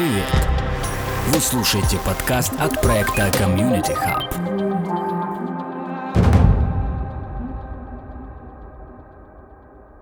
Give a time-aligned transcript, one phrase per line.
[0.00, 0.24] Привет!
[1.26, 4.24] Вы слушаете подкаст от проекта Community Hub.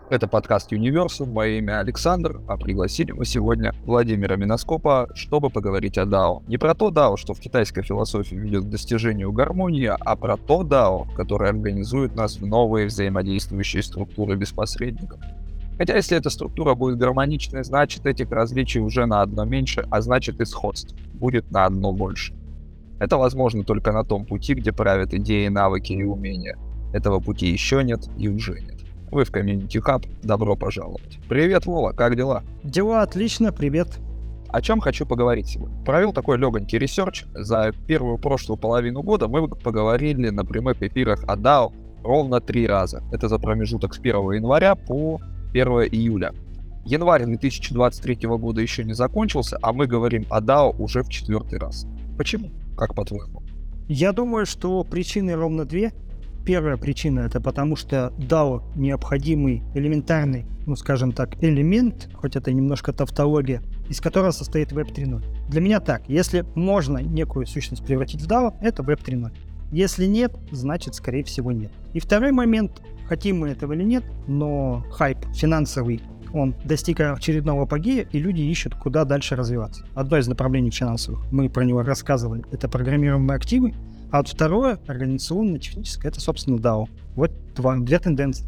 [0.08, 6.04] Это подкаст Universal, мое имя Александр, а пригласили мы сегодня Владимира Миноскопа, чтобы поговорить о
[6.04, 6.44] DAO.
[6.46, 10.62] Не про то DAO, что в китайской философии ведет к достижению гармонии, а про то
[10.62, 15.18] DAO, которое организует нас в новые взаимодействующие структуры без посредников.
[15.78, 20.40] Хотя если эта структура будет гармоничной, значит этих различий уже на одно меньше, а значит
[20.40, 22.34] и сходств будет на одно больше.
[22.98, 26.58] Это возможно только на том пути, где правят идеи, навыки и умения.
[26.92, 28.80] Этого пути еще нет и уже нет.
[29.12, 31.20] Вы в Community Hub, добро пожаловать.
[31.28, 32.42] Привет, Вова, как дела?
[32.64, 34.00] Дела отлично, привет.
[34.48, 35.78] О чем хочу поговорить сегодня.
[35.84, 37.24] Провел такой легонький research.
[37.34, 43.02] За первую прошлую половину года мы поговорили на прямых эфирах о DAO ровно три раза.
[43.12, 45.20] Это за промежуток с 1 января по
[45.52, 46.32] 1 июля.
[46.84, 51.86] Январь 2023 года еще не закончился, а мы говорим о DAO уже в четвертый раз.
[52.16, 52.50] Почему?
[52.76, 53.42] Как по-твоему?
[53.88, 55.92] Я думаю, что причины ровно две.
[56.46, 62.92] Первая причина это потому, что DAO необходимый элементарный, ну скажем так, элемент, хоть это немножко
[62.92, 65.22] тавтология, из которого состоит Web 3.0.
[65.50, 69.30] Для меня так, если можно некую сущность превратить в DAO, это Web 3.0.
[69.72, 71.70] Если нет, значит, скорее всего, нет.
[71.92, 78.06] И второй момент, хотим мы этого или нет, но хайп финансовый, он достиг очередного апогея,
[78.12, 79.84] и люди ищут, куда дальше развиваться.
[79.94, 83.74] Одно из направлений финансовых, мы про него рассказывали, это программируемые активы,
[84.10, 86.88] а вот второе, организационно-техническое, это, собственно, DAO.
[87.14, 88.46] Вот два, две тенденции.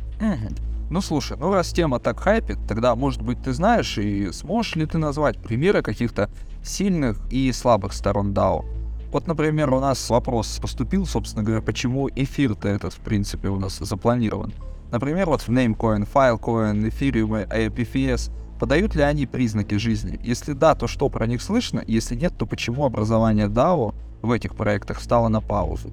[0.90, 4.86] Ну слушай, ну раз тема так хайпит, тогда, может быть, ты знаешь и сможешь ли
[4.86, 6.28] ты назвать примеры каких-то
[6.64, 8.64] сильных и слабых сторон DAO?
[9.12, 13.78] Вот, например, у нас вопрос поступил, собственно говоря, почему эфир-то этот, в принципе, у нас
[13.78, 14.52] запланирован.
[14.92, 20.20] Например, вот в Namecoin, Filecoin, Ethereum, APFS, подают ли они признаки жизни?
[20.22, 21.82] Если да, то что про них слышно?
[21.86, 25.90] Если нет, то почему образование DAO в этих проектах стало на паузу?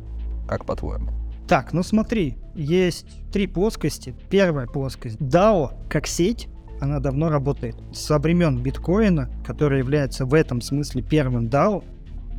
[0.47, 1.11] Как по-твоему?
[1.47, 4.15] Так, ну смотри, есть три плоскости.
[4.29, 5.17] Первая плоскость.
[5.17, 6.49] DAO как сеть,
[6.81, 7.75] она давно работает.
[7.93, 11.83] Со времен биткоина, который является в этом смысле первым DAO,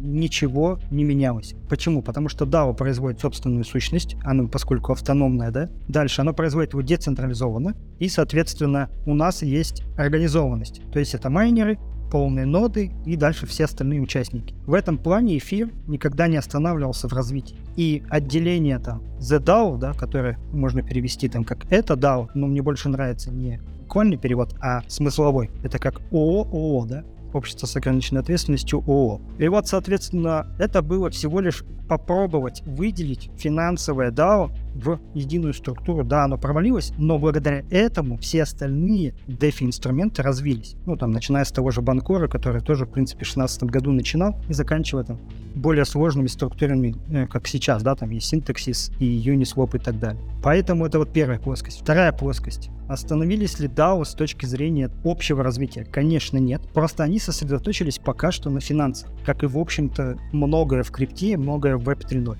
[0.00, 1.54] ничего не менялось.
[1.68, 2.02] Почему?
[2.02, 5.70] Потому что DAO производит собственную сущность, она поскольку автономная, да.
[5.88, 10.82] Дальше оно производит его децентрализованно, и, соответственно, у нас есть организованность.
[10.92, 11.78] То есть это майнеры,
[12.10, 14.54] полные ноды и дальше все остальные участники.
[14.66, 17.56] В этом плане эфир никогда не останавливался в развитии.
[17.76, 22.62] И отделение там The DAO, да, которое можно перевести там как это DAO, но мне
[22.62, 25.50] больше нравится не буквальный перевод, а смысловой.
[25.62, 27.04] Это как ООО, да,
[27.34, 29.20] общество с ограниченной ответственностью ООО.
[29.38, 36.04] И вот, соответственно, это было всего лишь попробовать выделить финансовое DAO в единую структуру.
[36.04, 40.76] Да, оно провалилось, но благодаря этому все остальные DeFi-инструменты развились.
[40.86, 44.36] Ну, там, начиная с того же Банкора, который тоже, в принципе, в 2016 году начинал,
[44.48, 45.18] и заканчивая там
[45.54, 50.22] более сложными структурами, э, как сейчас, да, там есть Syntaxis и Uniswap и так далее.
[50.42, 51.80] Поэтому это вот первая плоскость.
[51.82, 52.70] Вторая плоскость.
[52.88, 55.84] Остановились ли DAO с точки зрения общего развития?
[55.84, 56.62] Конечно, нет.
[56.72, 59.10] Просто они сосредоточились пока что на финансах.
[59.26, 62.38] Как и, в общем-то, многое в крипте, многое в Web 3.0.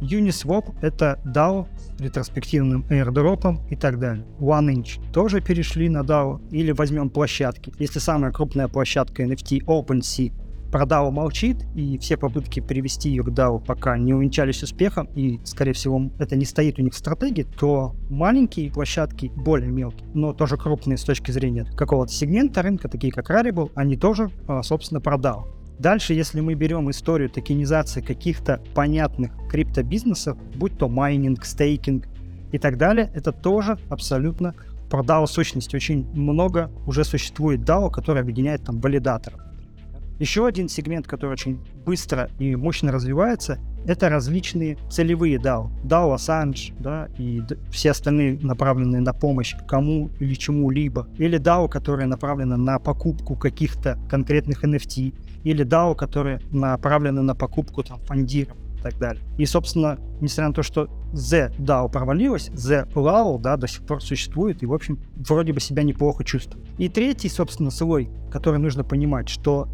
[0.00, 4.24] Uniswap— это DAO с ретроспективным airdropом и так далее.
[4.38, 6.40] OneInch тоже перешли на DAO.
[6.50, 7.72] Или возьмем площадки.
[7.78, 10.32] Если самая крупная площадка NFT OpenSea
[10.70, 15.40] про DAO молчит, и все попытки привести ее к DAO пока не увенчались успехом, и,
[15.44, 20.32] скорее всего, это не стоит у них в стратегии, то маленькие площадки, более мелкие, но
[20.32, 25.00] тоже крупные с точки зрения какого-то сегмента рынка, такие как Rarible, они тоже, а, собственно,
[25.00, 25.57] про DAO.
[25.78, 32.08] Дальше, если мы берем историю токенизации каких-то понятных криптобизнесов, будь то майнинг, стейкинг
[32.50, 34.54] и так далее, это тоже абсолютно
[34.90, 35.76] про DAO сущности.
[35.76, 39.40] Очень много уже существует DAO, который объединяет там валидаторов.
[40.18, 45.70] Еще один сегмент, который очень быстро и мощно развивается, это различные целевые DAO.
[45.84, 47.40] DAO Assange, да, и
[47.70, 51.06] все остальные направленные на помощь кому или чему-либо.
[51.18, 55.14] Или DAO, которые направлены на покупку каких-то конкретных NFT.
[55.44, 59.22] Или DAO, которые направлены на покупку там фондиров и так далее.
[59.38, 64.02] И, собственно, несмотря на то, что The DAO провалилась, The LAO, да, до сих пор
[64.02, 66.66] существует и, в общем, вроде бы себя неплохо чувствует.
[66.78, 69.68] И третий, собственно, слой, который нужно понимать, что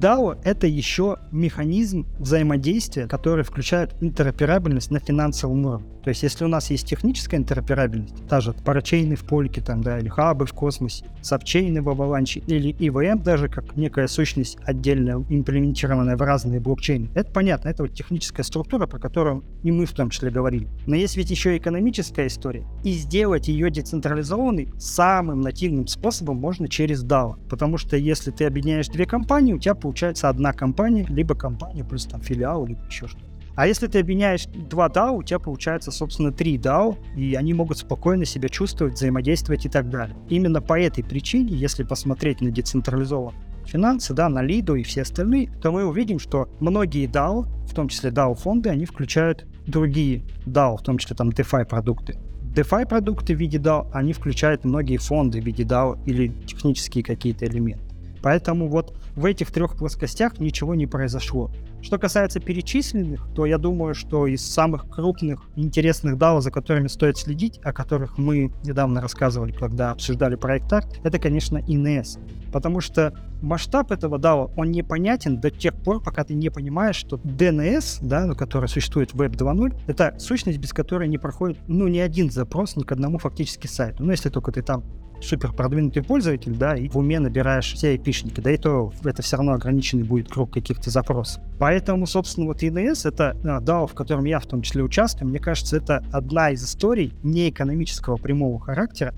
[0.00, 5.86] DAO— это еще механизм взаимодействия, который включает интероперабельность на финансовом уровне.
[6.02, 9.98] То есть, если у нас есть техническая интероперабельность, та же парачейны в Польке, там, да,
[9.98, 16.16] или хабы в космосе, сабчейны в Аваланче, или ИВМ даже как некая сущность отдельно имплементированная
[16.16, 20.10] в разные блокчейны, это понятно, это вот техническая структура, про которую и мы в том
[20.10, 20.68] числе говорили.
[20.86, 27.02] Но есть ведь еще экономическая история, и сделать ее децентрализованной самым нативным способом можно через
[27.02, 31.84] DAO, потому что если ты объединяешь две компании, у тебя получается одна компания, либо компания
[31.84, 33.24] плюс там филиал, либо еще что-то.
[33.56, 37.78] А если ты объединяешь два DAO, у тебя получается, собственно, три DAO, и они могут
[37.78, 40.16] спокойно себя чувствовать, взаимодействовать и так далее.
[40.28, 45.50] Именно по этой причине, если посмотреть на децентрализованные финансы, да, на Лиду и все остальные,
[45.62, 50.82] то мы увидим, что многие DAO, в том числе DAO-фонды, они включают другие DAO, в
[50.82, 52.18] том числе там DeFi продукты.
[52.54, 57.46] DeFi продукты в виде DAO, они включают многие фонды в виде DAO или технические какие-то
[57.46, 57.83] элементы.
[58.24, 61.50] Поэтому вот в этих трех плоскостях ничего не произошло.
[61.82, 67.18] Что касается перечисленных, то я думаю, что из самых крупных интересных DAO, за которыми стоит
[67.18, 72.18] следить, о которых мы недавно рассказывали, когда обсуждали проект ART, это, конечно, INS.
[72.50, 73.12] Потому что
[73.42, 78.24] масштаб этого DAO, он непонятен до тех пор, пока ты не понимаешь, что DNS, да,
[78.24, 82.30] ну, который существует в Web 2.0, это сущность, без которой не проходит, ну, ни один
[82.30, 84.02] запрос ни к одному фактически сайту.
[84.02, 84.82] Ну, если только ты там
[85.24, 89.36] супер продвинутый пользователь, да, и в уме набираешь все айпишники, да и то это все
[89.36, 91.42] равно ограниченный будет круг каких-то запросов.
[91.58, 95.38] Поэтому, собственно, вот ENS, это а, DAO, в котором я в том числе участвую, мне
[95.38, 99.14] кажется, это одна из историй неэкономического прямого характера,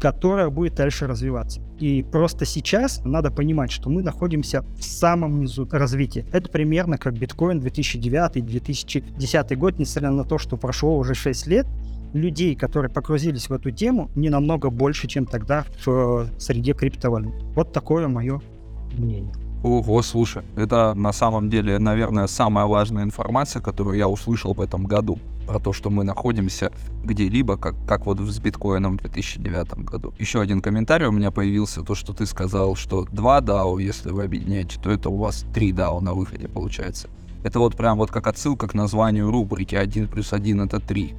[0.00, 1.60] которая будет дальше развиваться.
[1.78, 6.26] И просто сейчас надо понимать, что мы находимся в самом низу развития.
[6.32, 11.66] Это примерно как биткоин 2009-2010 год, несмотря на то, что прошло уже 6 лет,
[12.12, 17.34] людей, которые погрузились в эту тему, не намного больше, чем тогда в э, среде криптовалют.
[17.54, 18.40] Вот такое мое
[18.92, 19.34] мнение.
[19.62, 24.84] Ого, слушай, это на самом деле, наверное, самая важная информация, которую я услышал в этом
[24.84, 25.18] году.
[25.46, 26.72] Про то, что мы находимся
[27.04, 30.12] где-либо, как, как вот с биткоином в 2009 году.
[30.18, 34.24] Еще один комментарий у меня появился, то, что ты сказал, что два DAO, если вы
[34.24, 37.08] объединяете, то это у вас три DAO на выходе получается.
[37.44, 41.14] Это вот прям вот как отсылка к названию рубрики 1 плюс 1 это 3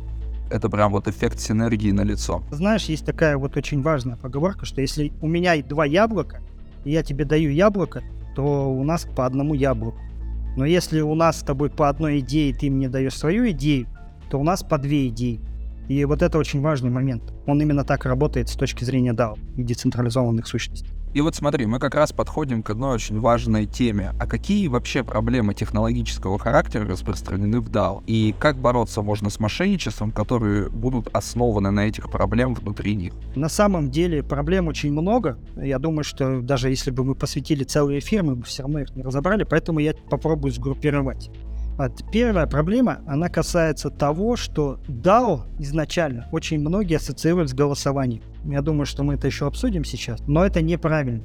[0.49, 2.44] это прям вот эффект синергии на лицо.
[2.51, 6.41] Знаешь, есть такая вот очень важная поговорка, что если у меня два яблока,
[6.85, 8.03] и я тебе даю яблоко,
[8.35, 9.99] то у нас по одному яблоку.
[10.55, 13.88] Но если у нас с тобой по одной идее, ты мне даешь свою идею,
[14.29, 15.39] то у нас по две идеи.
[15.88, 17.23] И вот это очень важный момент.
[17.45, 20.96] Он именно так работает с точки зрения DAO и децентрализованных сущностей.
[21.17, 24.11] И вот смотри, мы как раз подходим к одной очень важной теме.
[24.19, 28.03] А какие вообще проблемы технологического характера распространены в DAO?
[28.05, 33.13] И как бороться можно с мошенничеством, которые будут основаны на этих проблемах внутри них?
[33.35, 35.39] На самом деле проблем очень много.
[35.55, 38.95] Я думаю, что даже если бы мы посвятили целый эфир, мы бы все равно их
[38.95, 41.31] не разобрали, поэтому я попробую сгруппировать.
[41.77, 42.03] Вот.
[42.12, 48.24] Первая проблема, она касается того, что DAO изначально очень многие ассоциируют с голосованием.
[48.45, 51.24] Я думаю, что мы это еще обсудим сейчас, но это неправильно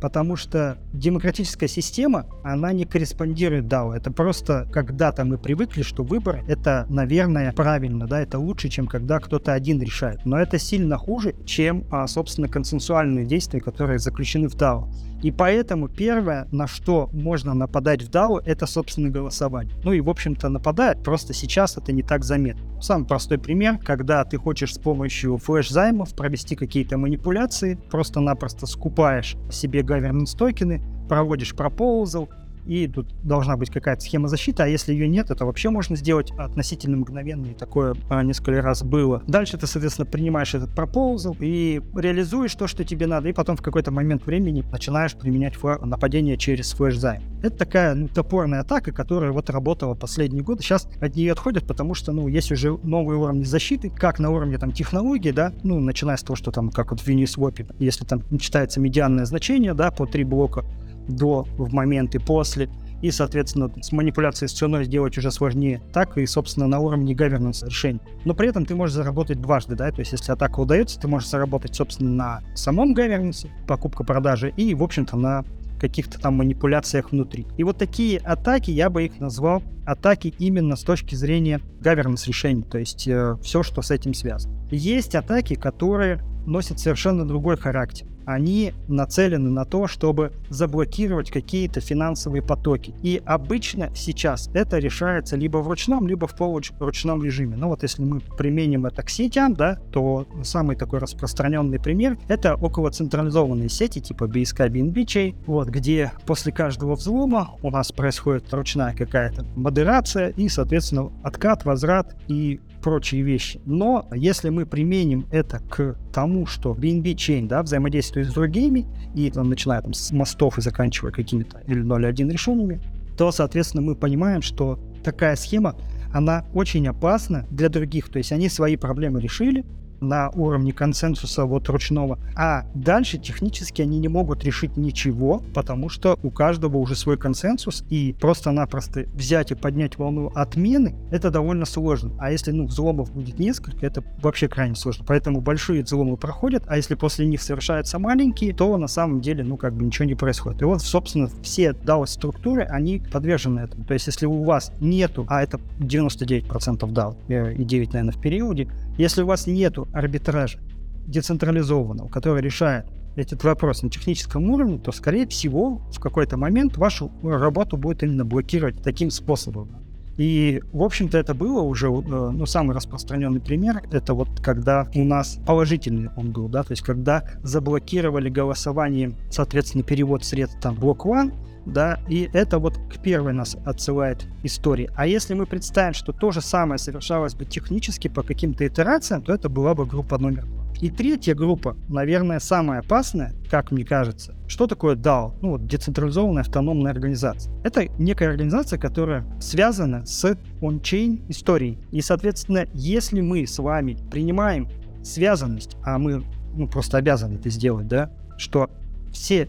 [0.00, 3.92] потому что демократическая система, она не корреспондирует DAO.
[3.94, 9.20] Это просто когда-то мы привыкли, что выбор это, наверное, правильно, да, это лучше, чем когда
[9.20, 10.24] кто-то один решает.
[10.24, 14.88] Но это сильно хуже, чем, а, собственно, консенсуальные действия, которые заключены в DAO.
[15.22, 19.74] И поэтому первое, на что можно нападать в DAO, это, собственно, голосование.
[19.84, 22.80] Ну и, в общем-то, нападает, просто сейчас это не так заметно.
[22.80, 29.80] Самый простой пример, когда ты хочешь с помощью флеш-займов провести какие-то манипуляции, просто-напросто скупаешь себе
[29.80, 32.30] governance токены, проводишь пропозал,
[32.70, 36.30] и тут должна быть какая-то схема защиты, а если ее нет, это вообще можно сделать
[36.38, 39.24] относительно мгновенно, и такое а, несколько раз было.
[39.26, 43.62] Дальше ты, соответственно, принимаешь этот пропозал и реализуешь то, что тебе надо, и потом в
[43.62, 47.24] какой-то момент времени начинаешь применять флэ- нападение через флеш-займ.
[47.42, 50.62] Это такая ну, топорная атака, которая вот работала последние годы.
[50.62, 54.58] Сейчас от нее отходят, потому что, ну, есть уже новые уровни защиты, как на уровне
[54.58, 58.22] там технологии, да, ну, начиная с того, что там, как вот в Uniswap, если там
[58.38, 60.64] читается медианное значение, да, по три блока,
[61.10, 62.68] до, в момент и после.
[63.02, 65.80] И, соответственно, с манипуляцией с ценой сделать уже сложнее.
[65.92, 68.00] Так и, собственно, на уровне governance решений.
[68.24, 71.30] Но при этом ты можешь заработать дважды, да, то есть если атака удается, ты можешь
[71.30, 75.44] заработать, собственно, на самом governance, покупка-продажа, и, в общем-то, на
[75.80, 77.46] каких-то там манипуляциях внутри.
[77.56, 82.62] И вот такие атаки, я бы их назвал атаки именно с точки зрения governance решений,
[82.62, 84.54] то есть э, все, что с этим связано.
[84.70, 92.42] Есть атаки, которые носят совершенно другой характер они нацелены на то, чтобы заблокировать какие-то финансовые
[92.42, 92.94] потоки.
[93.02, 97.56] И обычно сейчас это решается либо в ручном, либо в полуручном режиме.
[97.56, 102.54] Ну вот если мы применим это к сетям, да, то самый такой распространенный пример это
[102.54, 108.94] около централизованные сети типа BSK BNB вот, где после каждого взлома у нас происходит ручная
[108.94, 113.60] какая-то модерация и, соответственно, откат, возврат и прочие вещи.
[113.64, 119.30] Но если мы применим это к тому, что BNB Chain да, взаимодействует с другими, и
[119.30, 122.80] там, начиная там, с мостов и заканчивая какими-то или 0.1 решениями,
[123.16, 125.76] то, соответственно, мы понимаем, что такая схема,
[126.12, 128.08] она очень опасна для других.
[128.08, 129.64] То есть они свои проблемы решили,
[130.00, 136.18] на уровне консенсуса вот ручного, а дальше технически они не могут решить ничего, потому что
[136.22, 142.12] у каждого уже свой консенсус, и просто-напросто взять и поднять волну отмены, это довольно сложно.
[142.18, 145.04] А если, ну, взломов будет несколько, это вообще крайне сложно.
[145.06, 149.56] Поэтому большие взломы проходят, а если после них совершаются маленькие, то на самом деле, ну,
[149.56, 150.62] как бы ничего не происходит.
[150.62, 153.84] И вот, собственно, все DAO-структуры, они подвержены этому.
[153.84, 158.20] То есть, если у вас нету, а это 99% DAO э, и 9, наверное, в
[158.20, 158.68] периоде,
[159.00, 160.58] если у вас нету арбитража
[161.06, 167.10] децентрализованного, который решает этот вопрос на техническом уровне, то, скорее всего, в какой-то момент вашу
[167.22, 169.70] работу будет именно блокировать таким способом.
[170.16, 175.02] И, в общем-то, это было уже, э, ну, самый распространенный пример, это вот когда у
[175.02, 181.06] нас положительный он был, да, то есть когда заблокировали голосование, соответственно, перевод средств там блок
[181.06, 181.32] One,
[181.66, 184.90] да, и это вот к первой нас отсылает истории.
[184.96, 189.32] А если мы представим, что то же самое совершалось бы технически по каким-то итерациям, то
[189.32, 190.60] это была бы группа номер два.
[190.80, 194.34] И третья группа, наверное, самая опасная, как мне кажется.
[194.48, 195.34] Что такое DAO?
[195.42, 197.52] Ну вот децентрализованная автономная организация.
[197.64, 201.78] Это некая организация, которая связана с он-чейн историей.
[201.90, 204.68] И, соответственно, если мы с вами принимаем
[205.02, 206.24] связанность, а мы
[206.54, 208.70] ну, просто обязаны это сделать, да, что
[209.12, 209.44] все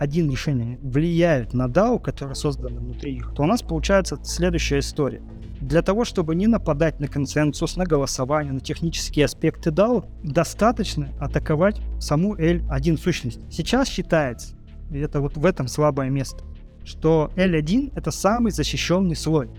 [0.00, 5.22] L1 решения влияют на DAO, которые созданы внутри их, то у нас получается следующая история.
[5.60, 11.80] Для того, чтобы не нападать на консенсус, на голосование, на технические аспекты DAO, достаточно атаковать
[11.98, 13.40] саму L1 сущность.
[13.50, 14.54] Сейчас считается,
[14.90, 16.44] и это вот в этом слабое место,
[16.84, 19.50] что L1 это самый защищенный слой.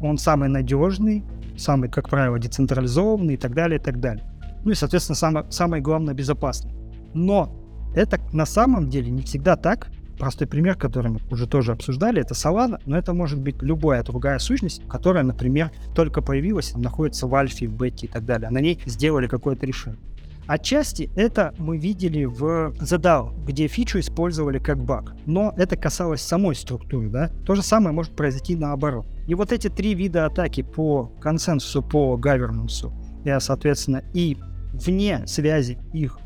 [0.00, 1.24] Он самый надежный,
[1.56, 4.24] самый, как правило, децентрализованный и так далее, и так далее.
[4.64, 6.72] Ну и, соответственно, самое, самое главное, безопасный.
[7.14, 7.52] Но
[7.94, 12.34] это на самом деле не всегда так, Простой пример, который мы уже тоже обсуждали, это
[12.34, 17.68] Solana, но это может быть любая другая сущность, которая, например, только появилась, находится в альфе,
[17.68, 18.50] в бете и так далее.
[18.50, 20.00] На ней сделали какое-то решение.
[20.48, 25.14] Отчасти это мы видели в The DAO, где фичу использовали как баг.
[25.26, 27.30] Но это касалось самой структуры, да?
[27.44, 29.06] То же самое может произойти наоборот.
[29.26, 32.90] И вот эти три вида атаки по консенсусу, по governance,
[33.40, 34.38] соответственно, и
[34.72, 36.18] вне связи их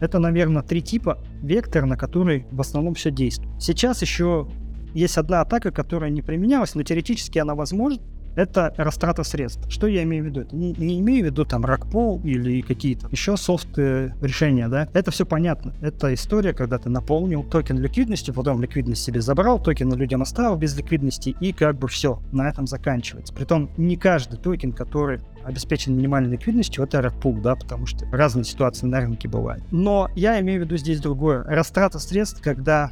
[0.00, 3.50] это, наверное, три типа вектор, на который в основном все действует.
[3.60, 4.48] Сейчас еще
[4.94, 8.00] есть одна атака, которая не применялась, но теоретически она возможна.
[8.40, 9.70] Это растрата средств.
[9.70, 10.46] Что я имею в виду?
[10.50, 14.88] Не, не имею в виду там rug pull или какие-то еще софт э, решения, да?
[14.94, 15.74] Это все понятно.
[15.82, 20.74] Это история, когда ты наполнил токен ликвидностью, потом ликвидность себе забрал, токен людям оставил без
[20.74, 23.34] ликвидности, и как бы все, на этом заканчивается.
[23.34, 28.86] Притом не каждый токен, который обеспечен минимальной ликвидностью, это ракпул, да, потому что разные ситуации
[28.86, 29.62] на рынке бывают.
[29.70, 31.44] Но я имею в виду здесь другое.
[31.44, 32.90] Растрата средств, когда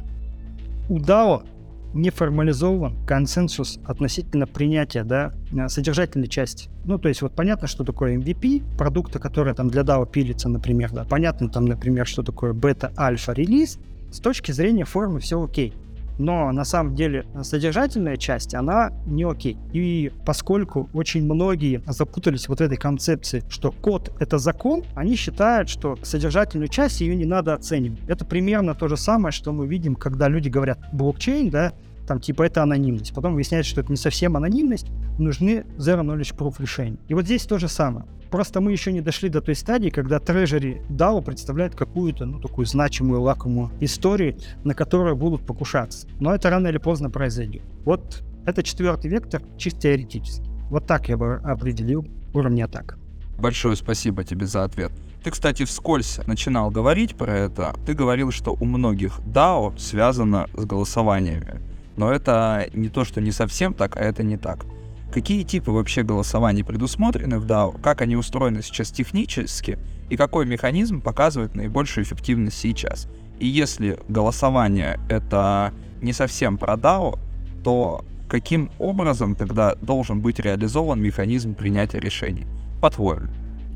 [0.89, 1.43] у DAO
[1.93, 5.33] не формализован консенсус относительно принятия да,
[5.67, 6.69] содержательной части.
[6.85, 10.91] Ну, то есть вот понятно, что такое MVP, продукта, который там для DAO пилится, например,
[10.91, 11.05] да.
[11.05, 13.79] Понятно там, например, что такое бета-альфа релиз.
[14.11, 15.73] С точки зрения формы все окей
[16.19, 19.57] но на самом деле содержательная часть, она не окей.
[19.73, 25.69] И поскольку очень многие запутались вот в этой концепции, что код— это закон, они считают,
[25.69, 27.99] что содержательную часть ее не надо оценивать.
[28.07, 31.73] Это примерно то же самое, что мы видим, когда люди говорят блокчейн, да,
[32.09, 33.13] там типа это анонимность.
[33.13, 34.87] Потом выясняется, что это не совсем анонимность,
[35.19, 36.97] нужны Zero Knowledge Proof решения.
[37.07, 38.07] И вот здесь то же самое.
[38.31, 42.65] Просто мы еще не дошли до той стадии, когда Treasury DAO представляет какую-то, ну, такую
[42.65, 46.07] значимую, лакомую историю, на которую будут покушаться.
[46.19, 47.61] Но это рано или поздно произойдет.
[47.85, 50.49] Вот это четвертый вектор, чисто теоретически.
[50.71, 52.97] Вот так я бы определил уровень атак.
[53.37, 54.91] Большое спасибо тебе за ответ.
[55.23, 57.75] Ты, кстати, вскользь начинал говорить про это.
[57.85, 61.69] Ты говорил, что у многих DAO связано с голосованиями.
[61.97, 64.65] Но это не то, что не совсем так, а это не так.
[65.11, 69.79] Какие типы вообще голосований предусмотрены в DAO, как они устроены сейчас технически
[70.09, 73.07] и какой механизм показывает наибольшую эффективность сейчас.
[73.39, 77.17] И если голосование это не совсем про DAO,
[77.63, 82.45] то каким образом тогда должен быть реализован механизм принятия решений?
[82.79, 83.27] По-твоему?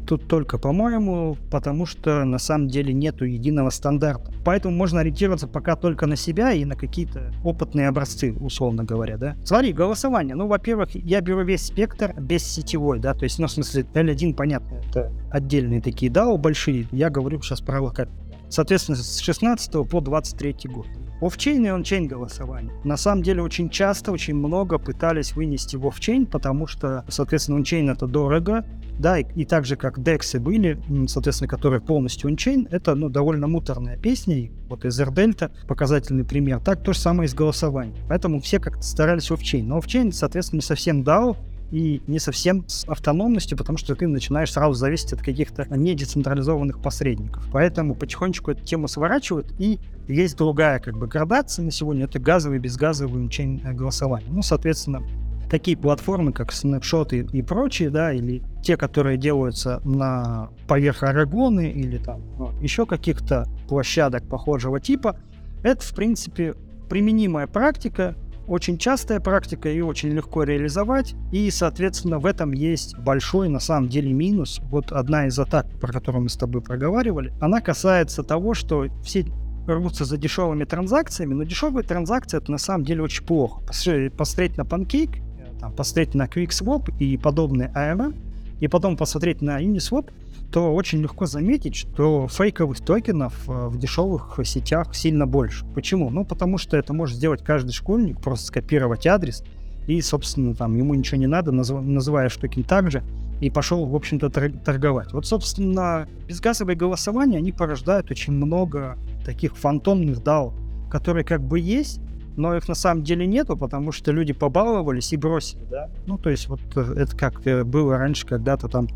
[0.06, 4.32] Тут только, по-моему, потому что на самом деле нету единого стандарта.
[4.44, 9.36] Поэтому можно ориентироваться пока только на себя и на какие-то опытные образцы, условно говоря, да.
[9.44, 10.36] Смотри, голосование.
[10.36, 14.36] Ну, во-первых, я беру весь спектр без сетевой, да, то есть, ну, в смысле, L1,
[14.36, 16.88] понятно, это отдельные такие DAO большие.
[16.92, 18.10] Я говорю сейчас про локаль.
[18.54, 20.86] Соответственно, с 16 по 23 год.
[21.22, 22.72] Офчейн и ончейн голосование.
[22.84, 27.90] На самом деле очень часто, очень много пытались вынести в офчейн, потому что, соответственно, ончейн
[27.90, 28.64] это дорого,
[29.00, 33.48] да, и, и так же как DEX были, соответственно, которые полностью ончейн, это, ну, довольно
[33.48, 36.60] муторная песня, и вот из AirDelta показательный пример.
[36.60, 37.96] Так то же самое и с голосованием.
[38.08, 39.68] Поэтому все как-то старались офчейн.
[39.68, 41.38] Но офчейн, соответственно, не совсем DAO,
[41.74, 47.44] и не совсем с автономностью, потому что ты начинаешь сразу зависеть от каких-то недецентрализованных посредников.
[47.52, 52.60] Поэтому потихонечку эту тему сворачивают, и есть другая как бы градация на сегодня, это газовый
[52.60, 54.30] и безгазовый chain голосование.
[54.32, 55.02] Ну, соответственно,
[55.50, 61.72] такие платформы, как Snapshot и, и прочие, да, или те, которые делаются на поверх Арагоны
[61.72, 65.18] или там ну, еще каких-то площадок похожего типа,
[65.64, 66.54] это, в принципе,
[66.88, 68.14] применимая практика,
[68.48, 71.16] очень частая практика и очень легко реализовать.
[71.32, 74.60] И, соответственно, в этом есть большой, на самом деле, минус.
[74.66, 79.26] Вот одна из атак, про которую мы с тобой проговаривали, она касается того, что все
[79.68, 83.62] рвутся за дешевыми транзакциями, но дешевые транзакции это на самом деле очень плохо.
[83.62, 85.22] Посмотреть на Pancake
[85.64, 88.14] там, посмотреть на QuickSwap и подобные AMA,
[88.60, 90.12] и потом посмотреть на Uniswap,
[90.54, 95.66] то очень легко заметить, что фейковых токенов э, в дешевых сетях сильно больше.
[95.74, 96.12] Почему?
[96.12, 99.44] Ну, потому что это может сделать каждый школьник, просто скопировать адрес,
[99.88, 103.04] и, собственно, там ему ничего не надо, назыв, называешь токен так же,
[103.42, 105.12] и пошел, в общем-то, торговать.
[105.12, 110.54] Вот, собственно, безгазовые голосования, они порождают очень много таких фантомных DAO,
[110.92, 112.00] которые как бы есть,
[112.38, 115.90] но их на самом деле нету, потому что люди побаловались и бросили, да.
[116.06, 118.88] Ну, то есть вот э, это как э, было раньше когда-то там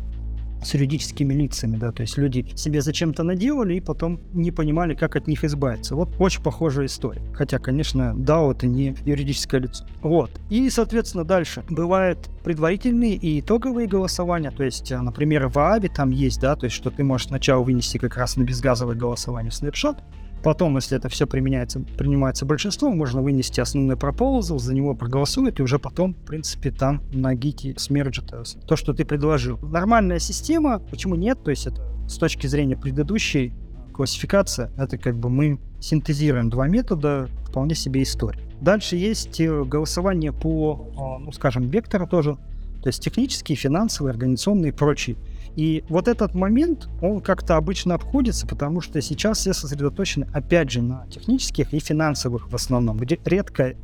[0.62, 5.16] с юридическими лицами, да, то есть люди себе зачем-то наделали и потом не понимали, как
[5.16, 5.94] от них избавиться.
[5.94, 7.22] Вот очень похожая история.
[7.32, 9.84] Хотя, конечно, да, это не юридическое лицо.
[10.02, 10.30] Вот.
[10.50, 11.64] И, соответственно, дальше.
[11.68, 16.76] Бывают предварительные и итоговые голосования, то есть, например, в ААБе там есть, да, то есть,
[16.76, 19.98] что ты можешь сначала вынести как раз на безгазовое голосование снапшот,
[20.42, 25.62] Потом, если это все применяется, принимается большинством, можно вынести основной пропозал, за него проголосуют, и
[25.62, 28.32] уже потом, в принципе, там на гите смерджит
[28.66, 29.58] то, что ты предложил.
[29.62, 31.42] Нормальная система, почему нет?
[31.42, 33.52] То есть это с точки зрения предыдущей
[33.92, 38.40] классификации, это как бы мы синтезируем два метода, вполне себе история.
[38.60, 42.36] Дальше есть э, голосование по, ну, скажем, вектору тоже,
[42.82, 45.16] то есть технические, финансовые, организационные и прочие.
[45.58, 50.82] И вот этот момент, он как-то обычно обходится, потому что сейчас все сосредоточены, опять же,
[50.82, 53.74] на технических и финансовых в основном, редко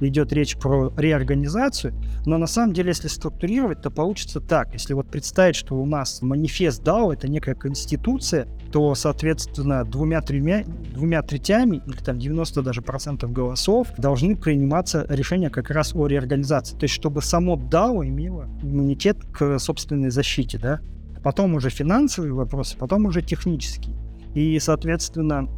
[0.00, 1.94] идет речь про реорганизацию,
[2.26, 4.72] но на самом деле, если структурировать, то получится так.
[4.72, 11.22] Если вот представить, что у нас манифест DAO— это некая конституция, то, соответственно, двумя-тремя, двумя
[11.22, 16.76] третями, или там 90 даже процентов голосов должны приниматься решения как раз о реорганизации.
[16.76, 20.80] То есть, чтобы само DAO имело иммунитет к собственной защите, да
[21.22, 23.96] потом уже финансовые вопросы, потом уже технические.
[24.34, 25.48] И, соответственно,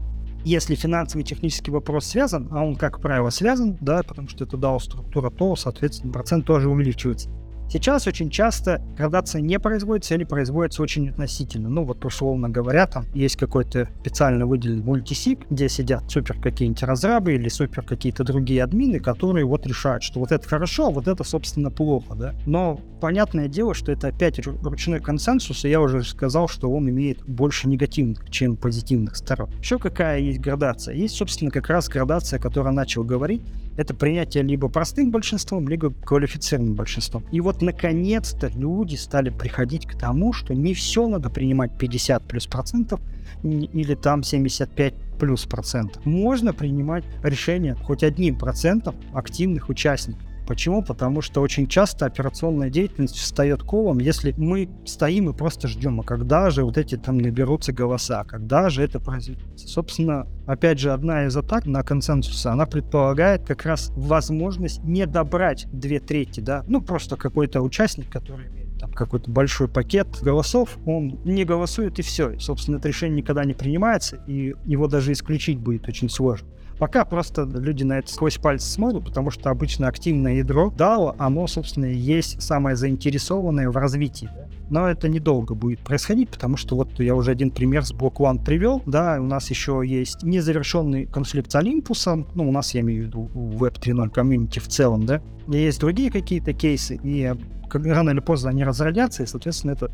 [0.44, 4.56] если финансовый и технический вопрос связан, а он, как правило, связан, да, потому что это
[4.56, 7.30] DAO структура, то, соответственно, процент тоже увеличивается.
[7.72, 11.70] Сейчас очень часто градация не производится или производится очень относительно.
[11.70, 17.32] Ну вот условно говоря, там есть какой-то специально выделенный мультисик, где сидят супер какие-нибудь разрабы
[17.32, 21.24] или супер какие-то другие админы, которые вот решают, что вот это хорошо, а вот это,
[21.24, 22.34] собственно, плохо, да.
[22.44, 27.24] Но понятное дело, что это опять ручной консенсус, и я уже сказал, что он имеет
[27.24, 29.48] больше негативных, чем позитивных сторон.
[29.60, 30.94] Еще какая есть градация?
[30.94, 33.40] Есть, собственно, как раз градация, о которой начал говорить,
[33.76, 37.24] это принятие либо простым большинством, либо квалифицированным большинством.
[37.32, 42.46] И вот наконец-то люди стали приходить к тому, что не все надо принимать 50 плюс
[42.46, 43.00] процентов
[43.42, 46.04] или там 75 плюс процентов.
[46.04, 50.22] Можно принимать решение хоть одним процентом активных участников.
[50.52, 50.82] Почему?
[50.82, 56.02] Потому что очень часто операционная деятельность встает колом, если мы стоим и просто ждем, а
[56.02, 59.58] когда же вот эти там наберутся голоса, когда же это произойдет.
[59.58, 65.66] Собственно, опять же, одна из атак на консенсус, она предполагает как раз возможность не добрать
[65.72, 71.46] две трети, да, ну просто какой-то участник, который там какой-то большой пакет голосов, он не
[71.46, 72.38] голосует и все.
[72.38, 76.46] Собственно, это решение никогда не принимается, и его даже исключить будет очень сложно.
[76.82, 81.46] Пока просто люди на это сквозь пальцы смотрят, потому что обычно активное ядро DAO, оно,
[81.46, 84.28] собственно, есть самое заинтересованное в развитии.
[84.68, 88.44] Но это недолго будет происходить, потому что вот я уже один пример с Block One
[88.44, 88.82] привел.
[88.84, 92.26] Да, у нас еще есть незавершенный конфликт с Олимпусом.
[92.34, 95.22] Ну, у нас, я имею в виду, Web 3.0 комьюнити в целом, да.
[95.46, 97.32] И есть другие какие-то кейсы, и
[97.72, 99.88] рано или поздно они разродятся, и, соответственно, это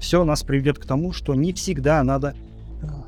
[0.00, 2.34] все нас приведет к тому, что не всегда надо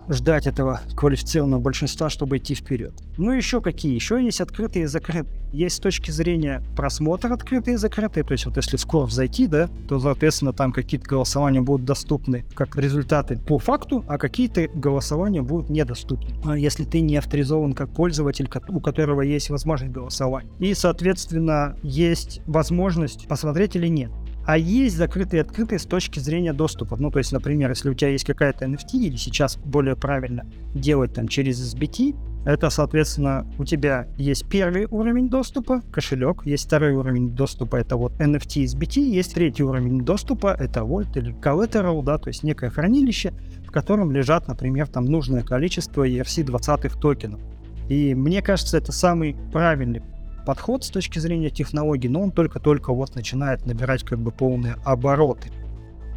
[0.08, 2.92] ждать этого квалифицированного большинства, чтобы идти вперед.
[3.16, 3.94] Ну еще какие?
[3.94, 5.40] Еще есть открытые и закрытые.
[5.52, 8.24] Есть с точки зрения просмотра открытые и закрытые.
[8.24, 12.44] То есть вот если в Scorf зайти, да, то, соответственно, там какие-то голосования будут доступны
[12.54, 16.34] как результаты по факту, а какие-то голосования будут недоступны.
[16.44, 20.48] А если ты не авторизован как пользователь, у которого есть возможность голосования.
[20.58, 24.10] И, соответственно, есть возможность посмотреть или нет.
[24.46, 26.96] А есть закрытые и открытые с точки зрения доступа.
[26.96, 31.14] Ну, то есть, например, если у тебя есть какая-то NFT, или сейчас более правильно делать
[31.14, 37.30] там через SBT, это, соответственно, у тебя есть первый уровень доступа, кошелек, есть второй уровень
[37.30, 42.28] доступа, это вот NFT SBT, есть третий уровень доступа, это Volt или Collateral, да, то
[42.28, 43.32] есть некое хранилище,
[43.64, 47.40] в котором лежат, например, там нужное количество ERC-20 токенов.
[47.88, 50.02] И мне кажется, это самый правильный
[50.44, 55.50] подход с точки зрения технологий, но он только-только вот начинает набирать как бы полные обороты.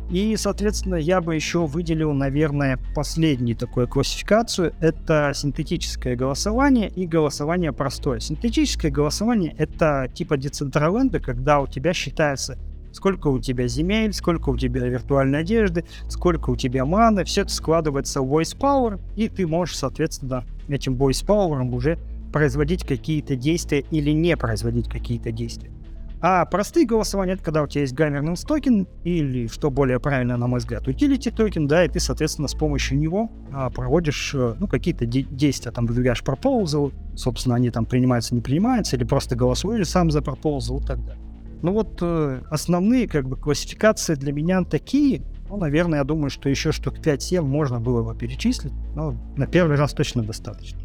[0.09, 4.73] И, соответственно, я бы еще выделил, наверное, последнюю такую классификацию.
[4.79, 8.19] Это синтетическое голосование и голосование простое.
[8.19, 12.57] Синтетическое голосование— это типа децентраленда, когда у тебя считается
[12.91, 17.51] сколько у тебя земель, сколько у тебя виртуальной одежды, сколько у тебя маны, все это
[17.51, 21.99] складывается в voice power, и ты можешь, соответственно, этим voice power уже
[22.36, 25.71] производить какие-то действия или не производить какие-то действия.
[26.19, 30.45] А простые голосования это когда у тебя есть governance токен или, что более правильно, на
[30.45, 34.67] мой взгляд, utility токен, да, и ты, соответственно, с помощью него а, проводишь, э, ну,
[34.67, 39.88] какие-то де- действия, там, выдвигаешь proposal, собственно, они там принимаются, не принимаются, или просто голосуешь
[39.88, 41.24] сам за proposal и так далее.
[41.62, 46.50] Ну вот э, основные, как бы, классификации для меня такие, ну, наверное, я думаю, что
[46.50, 50.85] еще штук 5-7 можно было бы перечислить, но на первый раз точно достаточно.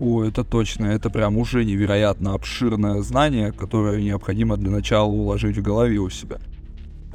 [0.00, 5.62] О, это точно, это прям уже невероятно обширное знание, которое необходимо для начала уложить в
[5.62, 6.38] голове у себя.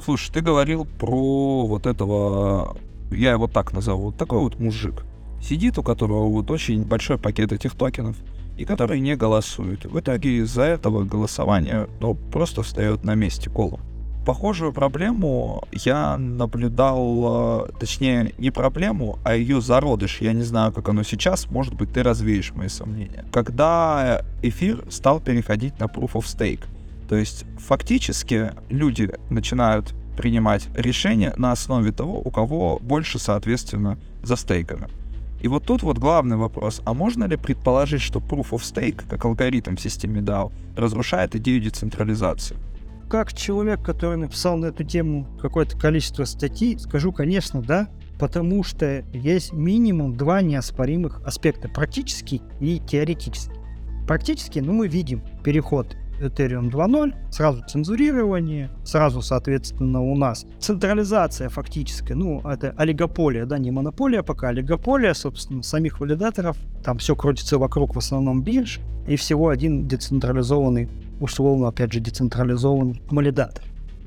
[0.04, 2.76] Слушай, ты говорил про вот этого,
[3.10, 5.04] я его так назову, вот такой вот мужик.
[5.40, 8.16] Сидит, у которого вот очень большой пакет этих токенов,
[8.58, 9.86] и который не голосует.
[9.86, 13.80] В итоге из-за этого голосования ну, просто встает на месте колом.
[14.24, 20.22] Похожую проблему я наблюдал, э, точнее, не проблему, а ее зародыш.
[20.22, 23.26] Я не знаю, как оно сейчас, может быть, ты развеешь мои сомнения.
[23.32, 26.64] Когда эфир стал переходить на Proof of Stake.
[27.06, 34.88] То есть, фактически, люди начинают принимать решения на основе того, у кого больше, соответственно, застейкано.
[35.42, 39.26] И вот тут вот главный вопрос, а можно ли предположить, что Proof of Stake, как
[39.26, 42.56] алгоритм в системе DAO, разрушает идею децентрализации?
[43.14, 49.04] Как человек, который написал на эту тему какое-то количество статей, скажу, конечно, да, потому что
[49.12, 53.54] есть минимум два неоспоримых аспекта, практический и теоретический.
[54.08, 62.14] Практически, ну, мы видим переход Ethereum 2.0, сразу цензурирование, сразу, соответственно, у нас централизация фактическая,
[62.14, 67.94] ну, это олигополия, да, не монополия пока, олигополия, собственно, самих валидаторов, там все крутится вокруг
[67.94, 70.88] в основном бирж, и всего один децентрализованный
[71.20, 73.64] условно, опять же, децентрализованный валидатор.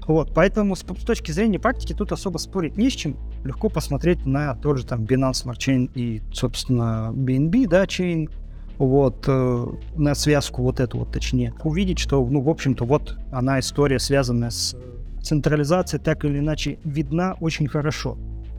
[0.07, 3.17] Вот, поэтому с, с точки зрения практики тут особо спорить не с чем.
[3.43, 8.29] Легко посмотреть на тот же там Binance Smart Chain и, собственно, BNB, да, chain,
[8.77, 13.59] вот, э, на связку вот эту вот, точнее, увидеть, что, ну, в общем-то, вот она
[13.59, 14.75] история, связанная с
[15.21, 18.17] централизацией, так или иначе видна очень хорошо.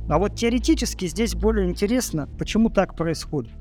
[0.09, 3.53] А вот теоретически здесь более интересно, почему так происходит.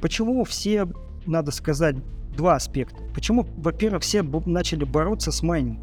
[0.00, 0.88] Почему все,
[1.24, 1.96] надо сказать,
[2.36, 2.96] два аспекта.
[3.14, 5.82] Почему, во-первых, все начали бороться с майнингом?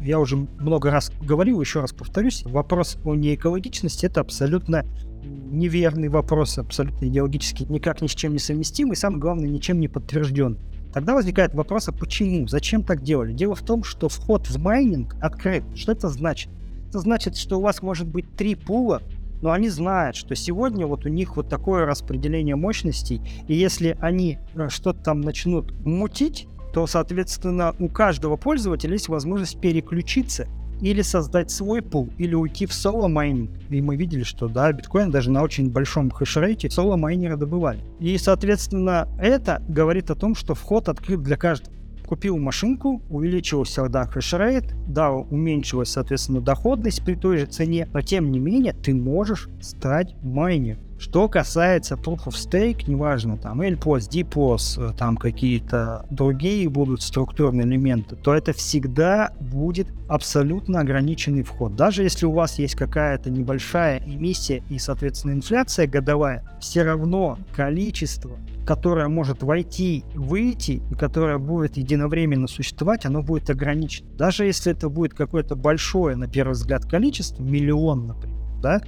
[0.00, 4.84] Я уже много раз говорил, еще раз повторюсь, вопрос о неэкологичности это абсолютно
[5.22, 9.88] неверный вопрос, абсолютно идеологически никак ни с чем не совместимый, и самое главное, ничем не
[9.88, 10.58] подтвержден.
[10.92, 12.48] Тогда возникает вопрос, а почему?
[12.48, 13.32] Зачем так делали?
[13.32, 15.62] Дело в том, что вход в майнинг открыт.
[15.74, 16.50] Что это значит?
[16.88, 19.02] Это значит, что у вас может быть три пула,
[19.42, 24.38] но они знают, что сегодня вот у них вот такое распределение мощностей, и если они
[24.54, 30.46] э, что-то там начнут мутить, то, соответственно, у каждого пользователя есть возможность переключиться
[30.80, 33.50] или создать свой пул, или уйти в соло майнинг.
[33.68, 37.80] И мы видели, что да, биткоин даже на очень большом хешрейте соло майнеры добывали.
[38.00, 44.06] И, соответственно, это говорит о том, что вход открыт для каждого купил машинку, увеличился, да,
[44.06, 49.48] хешрейт, да, уменьшилась, соответственно, доходность при той же цене, но тем не менее ты можешь
[49.60, 50.87] стать майнером.
[50.98, 58.16] Что касается Proof of Stake, неважно, там LPoS, DPoS, там какие-то другие будут структурные элементы,
[58.16, 61.76] то это всегда будет абсолютно ограниченный вход.
[61.76, 68.36] Даже если у вас есть какая-то небольшая эмиссия и, соответственно, инфляция годовая, все равно количество
[68.66, 74.10] которое может войти, выйти, и которое будет единовременно существовать, оно будет ограничено.
[74.18, 78.82] Даже если это будет какое-то большое, на первый взгляд, количество, миллион, например, да,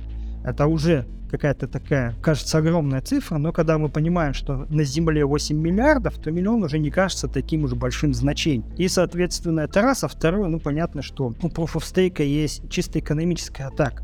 [0.44, 5.56] это уже какая-то такая, кажется, огромная цифра, но когда мы понимаем, что на Земле 8
[5.56, 8.64] миллиардов, то миллион уже не кажется таким уж большим значением.
[8.76, 12.98] И, соответственно, это раз, а второе, ну, понятно, что у Proof of Stake есть чисто
[12.98, 14.02] экономическая атака.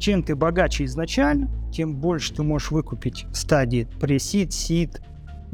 [0.00, 5.00] Чем ты богаче изначально, тем больше ты можешь выкупить стадии pre-seed, seed,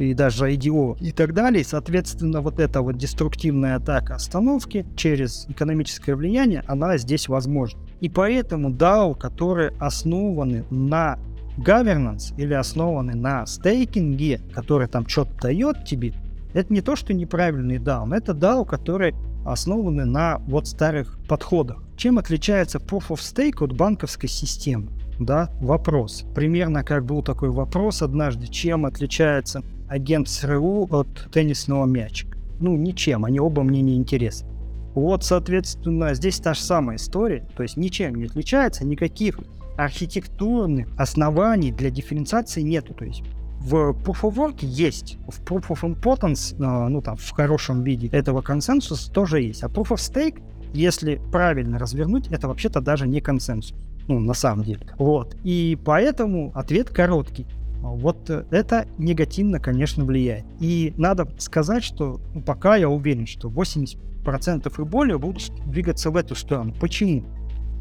[0.01, 1.65] и даже IDO и так далее.
[1.65, 7.81] Соответственно, вот эта вот деструктивная атака остановки через экономическое влияние, она здесь возможна.
[8.01, 11.19] И поэтому DAO, которые основаны на
[11.59, 16.15] governance или основаны на стейкинге, который там что-то дает тебе,
[16.55, 21.83] это не то, что неправильный DAO, это DAO, которые основаны на вот старых подходах.
[21.97, 24.89] Чем отличается Proof of Stake от банковской системы?
[25.19, 26.25] Да, вопрос.
[26.35, 32.39] Примерно как был такой вопрос однажды, чем отличается агент СРУ от теннисного мячика?
[32.61, 34.49] Ну, ничем, они оба мне не интересны.
[34.95, 39.39] Вот, соответственно, здесь та же самая история, то есть ничем не отличается, никаких
[39.77, 42.93] архитектурных оснований для дифференциации нету.
[42.95, 43.23] То есть
[43.61, 48.09] в Proof of Work есть, в Proof of Importance, а, ну там в хорошем виде
[48.09, 53.21] этого консенсуса тоже есть, а Proof of Stake, если правильно развернуть, это вообще-то даже не
[53.21, 53.77] консенсус,
[54.09, 54.87] ну на самом деле.
[54.99, 57.47] Вот, и поэтому ответ короткий.
[57.81, 60.45] Вот это негативно, конечно, влияет.
[60.61, 66.17] И надо сказать, что ну, пока я уверен, что 80% и более будут двигаться в
[66.17, 66.75] эту сторону.
[66.81, 67.25] Почему?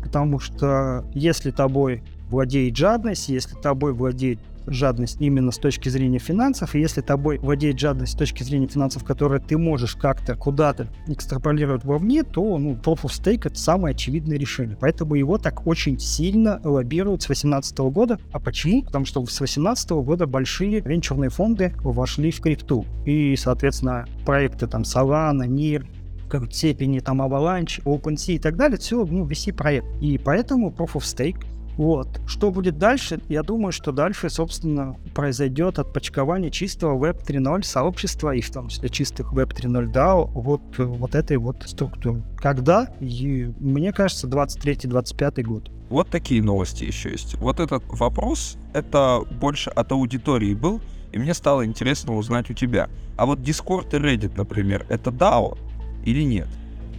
[0.02, 4.40] Потому что если тобой владеет жадность, если тобой владеет
[4.74, 9.04] жадность именно с точки зрения финансов, и если тобой владеет жадность с точки зрения финансов,
[9.04, 14.38] которые ты можешь как-то куда-то экстраполировать вовне, то ну, Proof of Stake это самое очевидное
[14.38, 14.78] решение.
[14.80, 18.20] Поэтому его так очень сильно лоббируют с 2018 года.
[18.32, 18.84] А почему?
[18.84, 22.86] Потому что с 2018 года большие венчурные фонды вошли в крипту.
[23.06, 25.86] И, соответственно, проекты там Solana, NIR,
[26.30, 29.88] какой-то степени там Avalanche, OpenSea и так далее, все, ну, VC проект.
[30.00, 31.44] И поэтому Proof of Stake
[31.80, 32.20] вот.
[32.28, 33.22] Что будет дальше?
[33.30, 38.90] Я думаю, что дальше, собственно, произойдет отпочкование чистого Web 3.0 сообщества и в том числе
[38.90, 42.22] чистых Web 3.0 DAO вот, вот этой вот структуры.
[42.36, 42.90] Когда?
[43.00, 45.72] И, мне кажется, 23-25 год.
[45.90, 47.36] Вот такие новости еще есть.
[47.36, 50.82] Вот этот вопрос, это больше от аудитории был,
[51.14, 52.90] и мне стало интересно узнать у тебя.
[53.16, 55.58] А вот Discord и Reddit, например, это DAO
[56.04, 56.50] или нет?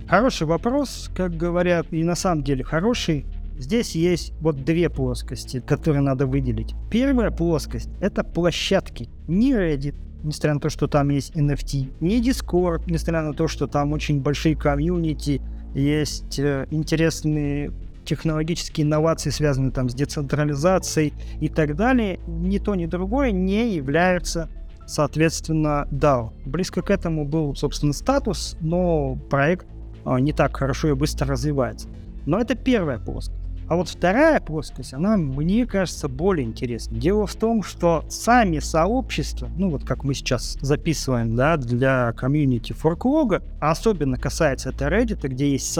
[0.08, 3.26] Хороший вопрос, как говорят, и на самом деле хороший.
[3.60, 6.74] Здесь есть вот две плоскости, которые надо выделить.
[6.90, 9.10] Первая плоскость— это площадки.
[9.28, 13.66] Не Reddit, несмотря на то, что там есть NFT, не Discord, несмотря на то, что
[13.66, 15.42] там очень большие комьюнити,
[15.74, 17.70] есть э, интересные
[18.06, 24.48] технологические инновации, связанные там с децентрализацией и так далее, ни то, ни другое не являются
[24.86, 26.32] соответственно, DAO.
[26.46, 29.66] Близко к этому был, собственно, статус, но проект
[30.06, 31.88] а, не так хорошо и быстро развивается.
[32.24, 33.39] Но это первая плоскость.
[33.70, 36.98] А вот вторая плоскость, она, мне кажется, более интересна.
[36.98, 42.72] Дело в том, что сами сообщества, ну вот как мы сейчас записываем, да, для комьюнити
[42.72, 45.78] форклога, а особенно касается это Reddit, где есть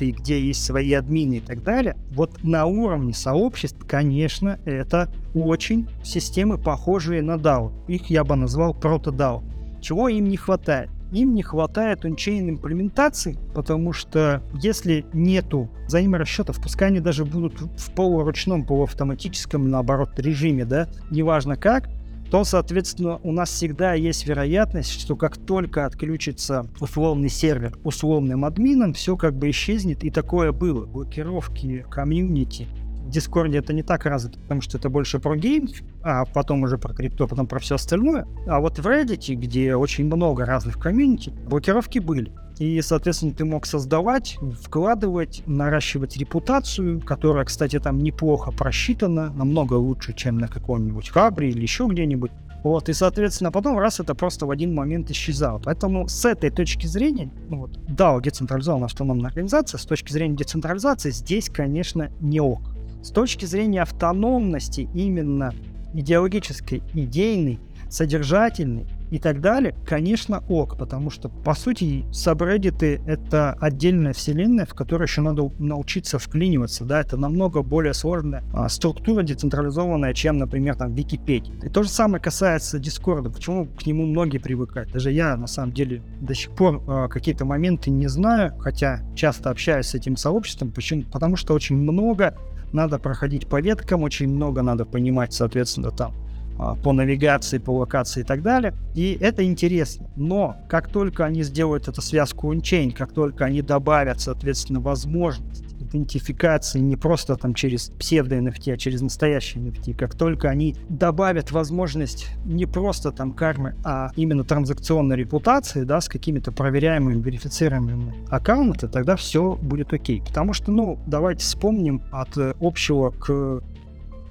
[0.00, 5.88] и где есть свои админы и так далее, вот на уровне сообществ, конечно, это очень
[6.04, 7.72] системы, похожие на DAO.
[7.88, 9.42] Их я бы назвал прото-DAO.
[9.80, 10.90] Чего им не хватает?
[11.12, 17.90] Им не хватает ончейн имплементации, потому что если нету взаиморасчетов, пускай они даже будут в
[17.94, 21.88] полуручном, полуавтоматическом, наоборот, режиме, да, неважно как,
[22.30, 28.94] то, соответственно, у нас всегда есть вероятность, что как только отключится условный сервер условным админом,
[28.94, 30.86] все как бы исчезнет, и такое было.
[30.86, 32.66] Блокировки комьюнити,
[33.06, 35.68] в Дискорде это не так развито, потому что это больше про game,
[36.06, 38.26] а потом уже про крипто, потом про все остальное.
[38.46, 42.32] А вот в Reddit, где очень много разных комьюнити, блокировки были.
[42.58, 50.14] И, соответственно, ты мог создавать, вкладывать, наращивать репутацию, которая, кстати, там неплохо просчитана, намного лучше,
[50.14, 52.30] чем на каком-нибудь Хабре или еще где-нибудь.
[52.62, 55.60] Вот, и, соответственно, потом раз это просто в один момент исчезало.
[55.64, 61.10] Поэтому с этой точки зрения, ну вот, DAO, децентрализованная автономная организация, с точки зрения децентрализации,
[61.10, 62.60] здесь, конечно, не ок.
[63.02, 65.52] С точки зрения автономности, именно
[65.96, 74.12] идеологической, идейной, содержательной и так далее, конечно, ок, потому что, по сути, сабреддиты— это отдельная
[74.12, 80.12] вселенная, в которой еще надо научиться вклиниваться, да, это намного более сложная а, структура децентрализованная,
[80.12, 81.54] чем, например, там, Википедия.
[81.62, 84.90] И то же самое касается Дискорда, почему к нему многие привыкают.
[84.90, 89.50] Даже я, на самом деле, до сих пор а, какие-то моменты не знаю, хотя часто
[89.50, 91.04] общаюсь с этим сообществом, почему?
[91.12, 92.36] Потому что очень много
[92.72, 96.14] надо проходить по веткам, очень много надо понимать, соответственно, там
[96.58, 98.74] а, по навигации, по локации и так далее.
[98.94, 100.08] И это интересно.
[100.16, 105.65] Но как только они сделают эту связку ончейн, как только они добавят, соответственно, возможность
[105.96, 109.94] идентификации не просто там через псевдо-NFT, а через настоящий NFT.
[109.94, 116.08] Как только они добавят возможность не просто там кармы, а именно транзакционной репутации, да, с
[116.08, 120.22] какими-то проверяемыми, верифицируемыми аккаунтами, тогда все будет окей.
[120.22, 123.62] Потому что, ну, давайте вспомним от общего к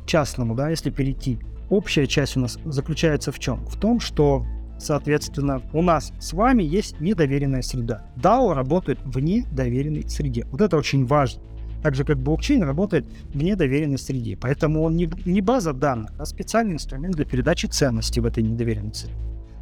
[0.05, 3.65] частному, да, если перейти общая часть у нас заключается в чем?
[3.65, 4.45] В том, что
[4.77, 8.03] Соответственно, у нас с вами есть недоверенная среда.
[8.17, 10.45] DAO работает в недоверенной среде.
[10.51, 11.41] Вот это очень важно.
[11.85, 14.35] Так же, как блокчейн работает в недоверенной среде.
[14.35, 18.95] Поэтому он не, не база данных, а специальный инструмент для передачи ценностей в этой недоверенной
[18.95, 19.13] среде.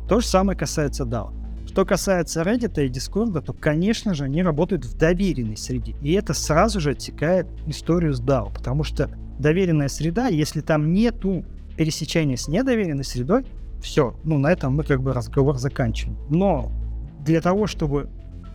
[0.08, 1.34] То же самое касается DAO.
[1.68, 5.96] Что касается Reddit и Discord, то, конечно же, они работают в доверенной среде.
[6.02, 11.44] И это сразу же отсекает историю с DAO, потому что доверенная среда, если там нету
[11.76, 13.46] пересечения с недоверенной средой,
[13.82, 16.18] все, ну на этом мы как бы разговор заканчиваем.
[16.30, 16.72] Но
[17.26, 18.10] для того, чтобы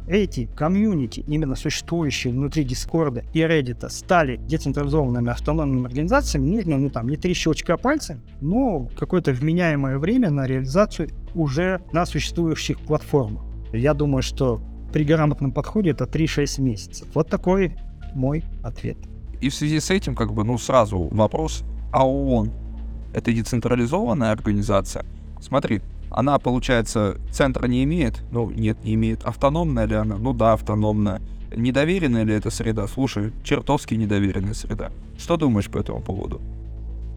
[0.09, 7.09] эти комьюнити, именно существующие внутри Дискорда и Reddit, стали децентрализованными автономными организациями, нужно, ну там,
[7.09, 13.42] не три щелчка пальцем, но какое-то вменяемое время на реализацию уже на существующих платформах.
[13.73, 17.09] Я думаю, что при грамотном подходе это 3-6 месяцев.
[17.14, 17.77] Вот такой
[18.14, 18.97] мой ответ.
[19.40, 22.51] И в связи с этим, как бы, ну, сразу вопрос, а ООН—
[23.14, 25.05] это децентрализованная организация?
[25.40, 28.23] Смотри, она, получается, центра не имеет?
[28.31, 29.25] Ну, нет, не имеет.
[29.25, 30.16] Автономная ли она?
[30.16, 31.21] Ну да, автономная.
[31.55, 32.87] Недоверенная ли эта среда?
[32.87, 34.90] Слушай, чертовски недоверенная среда.
[35.18, 36.40] Что думаешь по этому поводу?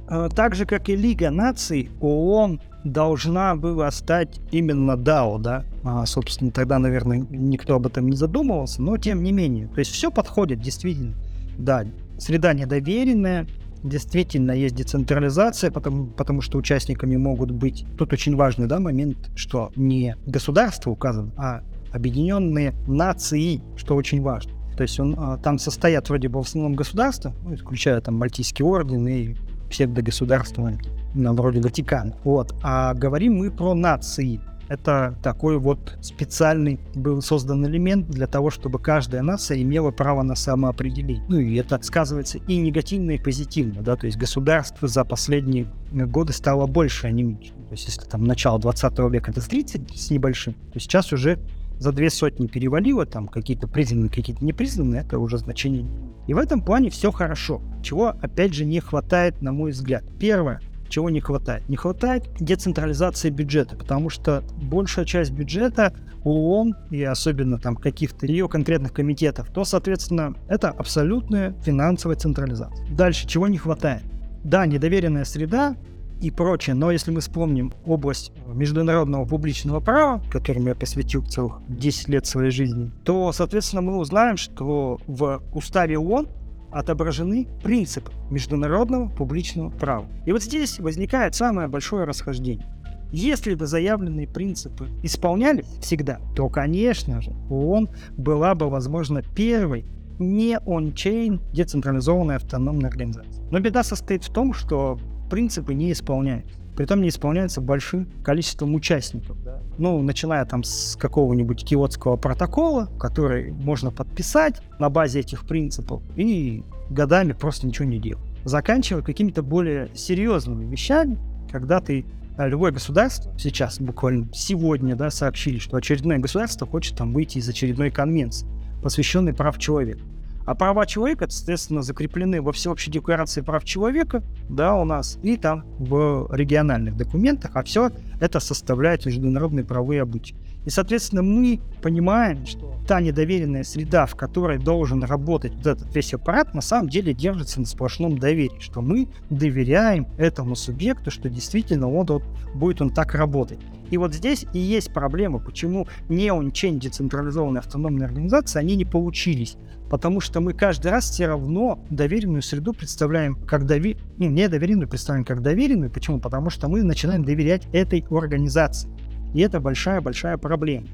[0.07, 5.63] А, так же, как и Лига наций, ООН должна была стать именно DAO, да?
[5.83, 9.67] А, собственно, тогда, наверное, никто об этом не задумывался, но тем не менее.
[9.67, 11.15] То есть все подходит, действительно.
[11.57, 11.85] Да,
[12.17, 13.47] среда недоверенная,
[13.83, 17.85] действительно есть децентрализация, потому, потому что участниками могут быть...
[17.97, 24.53] Тут очень важный да, момент, что не государство указано, а объединенные нации, что очень важно.
[24.77, 28.63] То есть он, а, там состоят вроде бы в основном государства, ну, исключая там Мальтийский
[28.63, 29.35] орден и
[29.69, 30.77] псевдогосударства,
[31.13, 32.15] на вроде Ватикана.
[32.23, 32.53] Вот.
[32.63, 34.41] А говорим мы про нации.
[34.71, 40.33] Это такой вот специальный был создан элемент для того, чтобы каждая нация имела право на
[40.33, 41.25] самоопределение.
[41.27, 46.31] Ну и это сказывается и негативно, и позитивно, да, то есть государство за последние годы
[46.31, 47.51] стало больше, а не меньше.
[47.51, 51.37] То есть если там начало 20 века это 30 с небольшим, то сейчас уже
[51.77, 55.85] за две сотни перевалило, там какие-то признанные, какие-то непризнанные, это уже значение.
[56.27, 60.05] И в этом плане все хорошо, чего опять же не хватает, на мой взгляд.
[60.17, 61.67] Первое, чего не хватает?
[61.69, 68.27] Не хватает децентрализации бюджета, потому что большая часть бюджета у ООН и особенно там каких-то
[68.27, 72.85] ее конкретных комитетов, то, соответственно, это абсолютная финансовая централизация.
[72.89, 74.03] Дальше, чего не хватает?
[74.43, 75.75] Да, недоверенная среда
[76.21, 82.09] и прочее, но если мы вспомним область международного публичного права, которому я посвятил целых 10
[82.09, 86.27] лет своей жизни, то, соответственно, мы узнаем, что в уставе ООН
[86.71, 90.07] отображены принципы международного публичного права.
[90.25, 92.67] И вот здесь возникает самое большое расхождение.
[93.11, 99.85] Если бы заявленные принципы исполнялись всегда, то, конечно же, ООН была бы, возможно, первой
[100.17, 103.43] не он-чейн децентрализованной автономной организацией.
[103.51, 104.97] Но беда состоит в том, что
[105.29, 106.60] принципы не исполняются.
[106.75, 109.41] Притом не исполняются большим количеством участников.
[109.43, 109.59] Да?
[109.77, 116.63] Ну, начиная там с какого-нибудь киотского протокола, который можно подписать на базе этих принципов и
[116.89, 118.23] годами просто ничего не делать.
[118.45, 121.17] Заканчивая какими-то более серьезными вещами,
[121.51, 122.05] когда ты
[122.37, 127.47] а, любое государство сейчас буквально сегодня да, сообщили, что очередное государство хочет там выйти из
[127.47, 128.47] очередной конвенции,
[128.81, 130.01] посвященной прав человека.
[130.45, 135.65] А права человека, соответственно, закреплены во Всеобщей декларации прав человека, да, у нас, и там
[135.77, 140.35] в региональных документах, а все это составляет международные правовые обычаи.
[140.65, 146.13] И, соответственно, мы понимаем, что та недоверенная среда, в которой должен работать вот этот весь
[146.13, 151.89] аппарат, на самом деле держится на сплошном доверии, что мы доверяем этому субъекту, что действительно
[151.91, 153.59] он вот, будет он так работать.
[153.89, 159.57] И вот здесь и есть проблема, почему не он-чейн децентрализованные автономные организации, они не получились.
[159.89, 163.97] Потому что мы каждый раз все равно доверенную среду представляем как дови...
[164.17, 165.91] ну, не доверенную представляем как доверенную.
[165.91, 166.21] Почему?
[166.21, 168.89] Потому что мы начинаем доверять этой организации.
[169.33, 170.87] И это большая-большая проблема.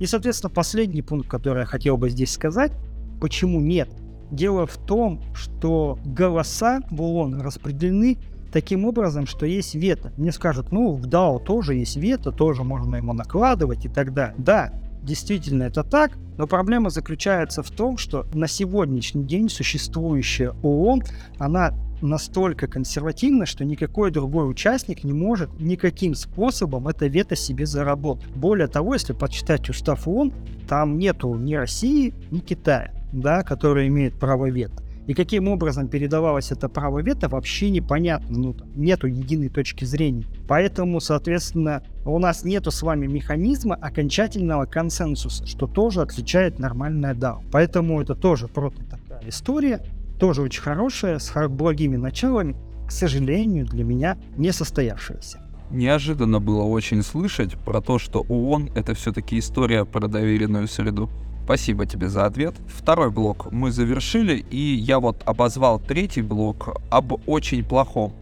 [0.00, 2.72] И, соответственно, последний пункт, который я хотел бы здесь сказать,
[3.20, 3.88] почему нет.
[4.30, 8.18] Дело в том, что голоса в ООН распределены
[8.52, 10.12] таким образом, что есть вето.
[10.16, 14.34] Мне скажут, ну, в DAO тоже есть вето, тоже можно ему накладывать и так далее.
[14.38, 21.02] Да, действительно это так, но проблема заключается в том, что на сегодняшний день существующая ООН,
[21.38, 28.28] она настолько консервативно, что никакой другой участник не может никаким способом это вето себе заработать.
[28.34, 30.32] Более того, если почитать устав ООН,
[30.68, 34.81] там нету ни России, ни Китая, да, которые имеют право вето.
[35.06, 38.38] И каким образом передавалось это право вето, вообще непонятно.
[38.38, 40.26] Ну, нету единой точки зрения.
[40.46, 47.42] Поэтому, соответственно, у нас нету с вами механизма окончательного консенсуса, что тоже отличает нормальное DAO.
[47.50, 49.80] Поэтому это тоже просто такая история,
[50.20, 52.54] тоже очень хорошая, с благими началами.
[52.86, 55.40] К сожалению, для меня не состоявшаяся.
[55.70, 61.08] Неожиданно было очень слышать про то, что ООН— это все-таки история про доверенную среду.
[61.44, 62.54] Спасибо тебе за ответ.
[62.68, 68.12] Второй блок мы завершили, и я вот обозвал третий блок об очень плохом.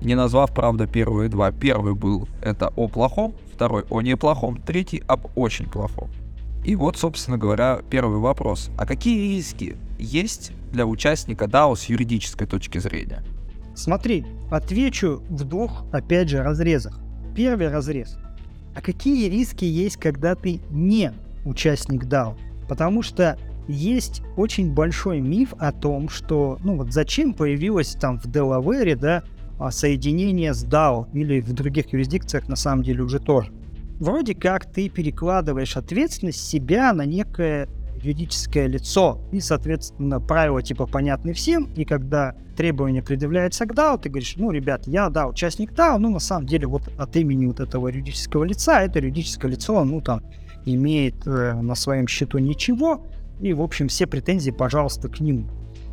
[0.00, 1.50] Не назвав, правда, первые два.
[1.50, 6.10] Первый был это о плохом, второй о неплохом, третий об очень плохом.
[6.64, 8.70] И вот, собственно говоря, первый вопрос.
[8.76, 13.22] А какие риски есть для участника DAO с юридической точки зрения?
[13.74, 16.98] Смотри, отвечу в двух, опять же, разрезах.
[17.34, 18.18] Первый разрез.
[18.74, 21.12] А какие риски есть, когда ты не
[21.44, 22.36] участник DAO?
[22.68, 28.30] Потому что есть очень большой миф о том, что, ну вот зачем появилось там в
[28.30, 29.22] Делавере, да,
[29.58, 33.52] а, соединение с DAO или в других юрисдикциях на самом деле уже тоже.
[33.98, 41.32] Вроде как ты перекладываешь ответственность себя на некое юридическое лицо, и, соответственно, правила типа понятны
[41.32, 45.98] всем, и когда требование предъявляется к DAO, ты говоришь, ну, ребят, я, да, участник DAO,
[45.98, 50.00] но на самом деле вот от имени вот этого юридического лица, это юридическое лицо, ну,
[50.00, 50.22] там,
[50.74, 53.06] имеет э, на своем счету ничего,
[53.40, 55.48] и, в общем, все претензии, пожалуйста, к нему.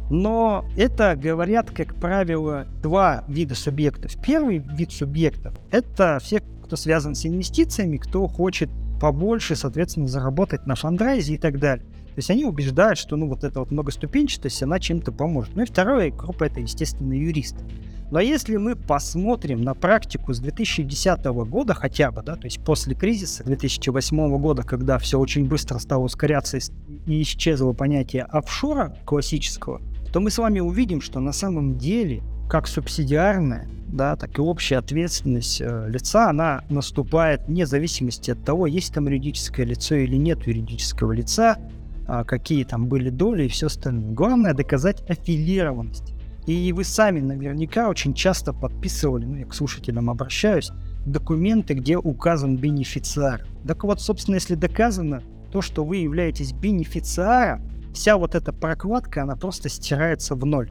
[0.10, 4.16] Но это говорят, как правило, два вида субъектов.
[4.22, 8.70] Первый вид субъектов– это все, кто связан с инвестициями, кто хочет
[9.02, 11.86] побольше, соответственно, заработать на фандрайзе и так далее.
[12.16, 15.54] То есть они убеждают, что ну вот эта вот многоступенчатость, она чем-то поможет.
[15.56, 17.66] Ну и вторая группа это, естественно, юристы.
[18.10, 22.96] Но если мы посмотрим на практику с 2010 года хотя бы, да, то есть после
[22.96, 26.58] кризиса 2008 года, когда все очень быстро стало ускоряться
[27.06, 29.82] и исчезло понятие офшора классического,
[30.14, 34.78] то мы с вами увидим, что на самом деле как субсидиарная, да, так и общая
[34.78, 40.46] ответственность э, лица, она наступает вне зависимости от того, есть там юридическое лицо или нет
[40.48, 41.58] юридического лица,
[42.06, 44.14] какие там были доли и все остальное.
[44.14, 46.14] Главное доказать аффилированность.
[46.48, 50.72] И вы сами наверняка очень часто подписывали, ну я к слушателям обращаюсь,
[51.06, 53.48] документы, где указан бенефициар.
[53.68, 59.36] Так вот, собственно, если доказано то, что вы являетесь бенефициаром, вся вот эта прокладка, она
[59.36, 60.70] просто стирается в ноль.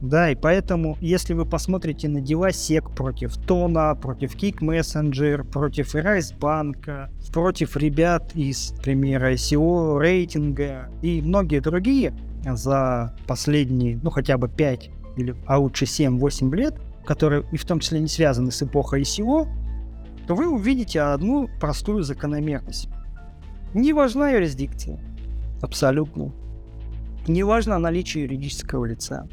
[0.00, 5.94] Да, и поэтому, если вы посмотрите на дела SEC против Тона, против Kick Messenger, против
[5.94, 14.48] Райсбанка, против ребят из, примера ICO, рейтинга и многие другие за последние, ну, хотя бы
[14.48, 16.74] 5 или, а лучше 7-8 лет,
[17.04, 19.48] которые и в том числе не связаны с эпохой ICO,
[20.28, 22.88] то вы увидите одну простую закономерность.
[23.74, 25.00] Не важна юрисдикция.
[25.60, 26.32] Абсолютно.
[27.26, 29.26] Не важно наличие юридического лица.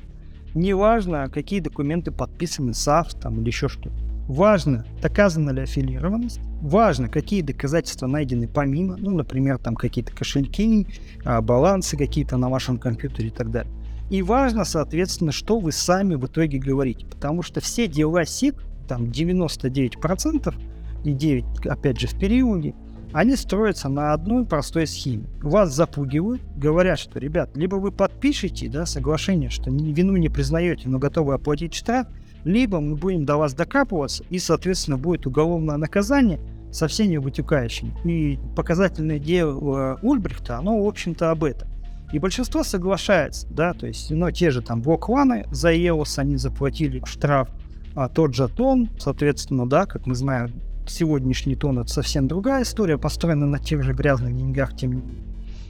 [0.55, 3.91] Не важно, какие документы подписаны САФ там, или еще что-то.
[4.27, 6.39] Важно, доказана ли аффилированность.
[6.61, 10.87] Важно, какие доказательства найдены помимо, ну, например, там какие-то кошельки,
[11.25, 13.71] а, балансы какие-то на вашем компьютере и так далее.
[14.09, 17.05] И важно, соответственно, что вы сами в итоге говорите.
[17.05, 18.55] Потому что все дела СИК,
[18.87, 20.55] там 99%
[21.03, 22.73] и 9, опять же, в периоде,
[23.15, 25.23] они строятся на одной простой схеме.
[25.41, 30.99] Вас запугивают, говорят, что, ребят, либо вы подпишете да, соглашение, что вину не признаете, но
[30.99, 32.07] готовы оплатить штраф,
[32.43, 36.41] либо мы будем до вас докапываться, и, соответственно, будет уголовное наказание
[36.73, 37.93] со всеми вытекающими.
[38.03, 41.69] И показательное дело Ульбрихта, оно, в общем-то, об этом.
[42.11, 47.01] И большинство соглашается, да, то есть, ну, те же там блокланы за EOS, они заплатили
[47.05, 47.47] штраф,
[47.95, 50.51] а тот же Тон, соответственно, да, как мы знаем,
[50.89, 55.23] сегодняшний тон это совсем другая история, построена на тех же грязных деньгах, тем не менее.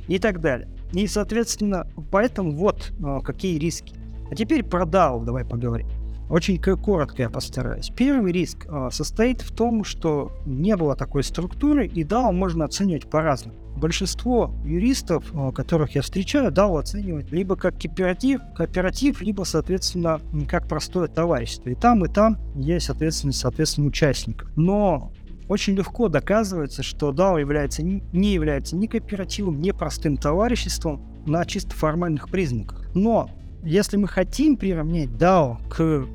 [0.07, 0.67] И так далее.
[0.93, 3.95] И, соответственно, поэтому вот э, какие риски.
[4.29, 5.87] А теперь про DAO давай поговорим.
[6.29, 7.91] Очень коротко я постараюсь.
[7.95, 13.09] Первый риск э, состоит в том, что не было такой структуры, и DAO можно оценивать
[13.09, 13.57] по-разному.
[13.77, 20.67] Большинство юристов, э, которых я встречаю, DAO оценивают либо как кооператив, кооператив, либо, соответственно, как
[20.67, 21.69] простое товарищество.
[21.69, 24.49] И там, и там есть ответственность, соответственно, участников.
[24.55, 25.11] Но
[25.47, 31.75] очень легко доказывается, что DAO является, не является ни кооперативом, ни простым товариществом на чисто
[31.75, 32.89] формальных признаках.
[32.93, 33.29] Но
[33.63, 36.05] если мы хотим приравнять DAO к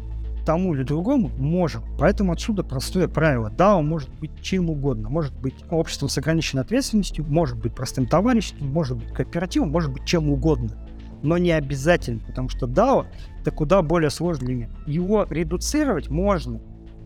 [0.51, 1.85] тому или другому, можем.
[1.97, 3.53] Поэтому отсюда простое правило.
[3.57, 5.09] DAO может быть чем угодно.
[5.09, 10.05] Может быть обществом с ограниченной ответственностью, может быть простым товариществом, может быть кооперативом, может быть
[10.07, 10.71] чем угодно.
[11.23, 13.07] Но не обязательно, потому что DAO
[13.43, 14.73] это куда более сложный элемент.
[14.89, 16.61] Его редуцировать можно,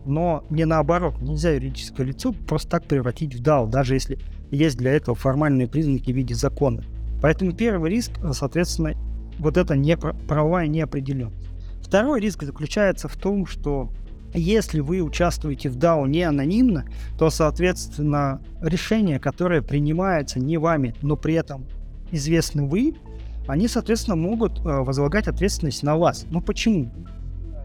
[0.07, 1.21] но не наоборот.
[1.21, 4.17] Нельзя юридическое лицо просто так превратить в DAO, даже если
[4.49, 6.83] есть для этого формальные признаки в виде закона.
[7.21, 8.93] Поэтому первый риск, соответственно,
[9.37, 11.51] вот это не правовая неопределенность.
[11.85, 13.91] Второй риск заключается в том, что
[14.33, 16.85] если вы участвуете в DAO не анонимно,
[17.17, 21.65] то, соответственно, решения, которые принимаются не вами, но при этом
[22.11, 22.95] известны вы,
[23.47, 26.25] они, соответственно, могут э, возлагать ответственность на вас.
[26.31, 26.91] Ну почему?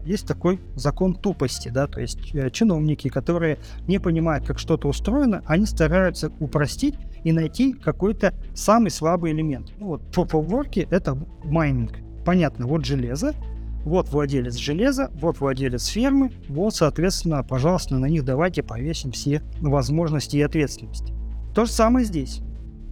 [0.05, 5.43] есть такой закон тупости, да, то есть э, чиновники, которые не понимают, как что-то устроено,
[5.45, 9.71] они стараются упростить и найти какой-то самый слабый элемент.
[9.79, 11.93] Ну вот of work это майнинг.
[12.25, 13.35] Понятно, вот железо,
[13.83, 20.37] вот владелец железа, вот владелец фермы, вот, соответственно, пожалуйста, на них давайте повесим все возможности
[20.37, 21.13] и ответственности.
[21.53, 22.41] То же самое здесь.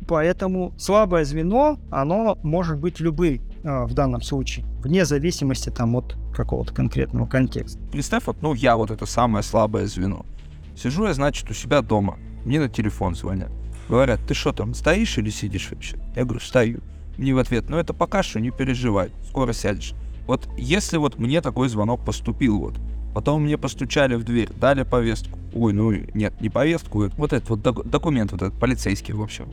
[0.07, 6.17] Поэтому слабое звено, оно может быть любым э, в данном случае, вне зависимости там от
[6.33, 7.79] какого-то конкретного контекста.
[7.91, 10.25] Представь, вот, ну, я вот это самое слабое звено.
[10.75, 12.17] Сижу я, значит, у себя дома.
[12.43, 13.51] Мне на телефон звонят.
[13.87, 15.97] Говорят, ты что там, стоишь или сидишь вообще?
[16.15, 16.79] Я говорю, стою.
[17.17, 19.93] Мне в ответ, ну это пока что, не переживай, скоро сядешь.
[20.29, 22.75] Вот если вот мне такой звонок поступил, вот,
[23.15, 25.39] потом мне постучали в дверь, дали повестку.
[25.55, 29.45] Ой, ну нет, не повестку, вот этот вот док- документ, вот этот полицейский, в общем.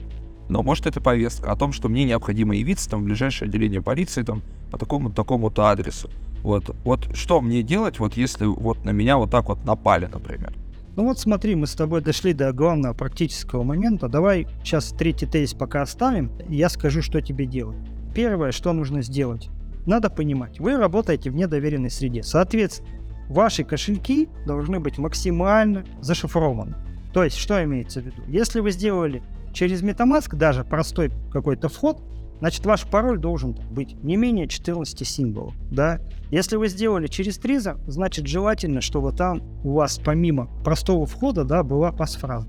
[0.50, 4.22] Но может это повестка о том, что мне необходимо явиться там в ближайшее отделение полиции
[4.22, 6.10] там по такому такому-то адресу.
[6.42, 10.52] Вот, вот что мне делать, вот если вот на меня вот так вот напали, например?
[10.94, 14.10] Ну вот смотри, мы с тобой дошли до главного практического момента.
[14.10, 17.78] Давай сейчас третий тезис пока оставим, я скажу, что тебе делать.
[18.14, 19.48] Первое, что нужно сделать.
[19.86, 22.22] Надо понимать, вы работаете в недоверенной среде.
[22.22, 22.88] Соответственно,
[23.28, 26.74] ваши кошельки должны быть максимально зашифрованы.
[27.12, 28.22] То есть, что имеется в виду?
[28.28, 29.22] Если вы сделали
[29.52, 32.02] через MetaMask даже простой какой-то вход,
[32.40, 36.00] значит ваш пароль должен быть не менее 14 символов, да.
[36.30, 41.62] Если вы сделали через Trezor, значит желательно, чтобы там у вас помимо простого входа, да,
[41.62, 42.48] была пасфраза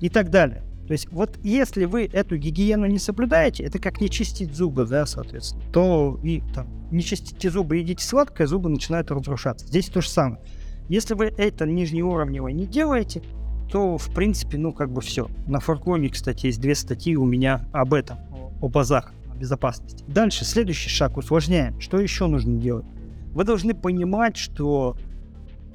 [0.00, 0.62] и так далее.
[0.86, 5.06] То есть вот если вы эту гигиену не соблюдаете, это как не чистить зубы, да,
[5.06, 9.66] соответственно, то и там не чистите зубы, едите сладкое, зубы начинают разрушаться.
[9.66, 10.40] Здесь то же самое.
[10.88, 13.22] Если вы это нижнеуровневое не делаете,
[13.70, 15.28] то, в принципе, ну, как бы все.
[15.48, 18.18] На Форклоне, кстати, есть две статьи у меня об этом,
[18.60, 20.04] о базах безопасности.
[20.06, 21.80] Дальше, следующий шаг, усложняем.
[21.80, 22.86] Что еще нужно делать?
[23.32, 24.96] Вы должны понимать, что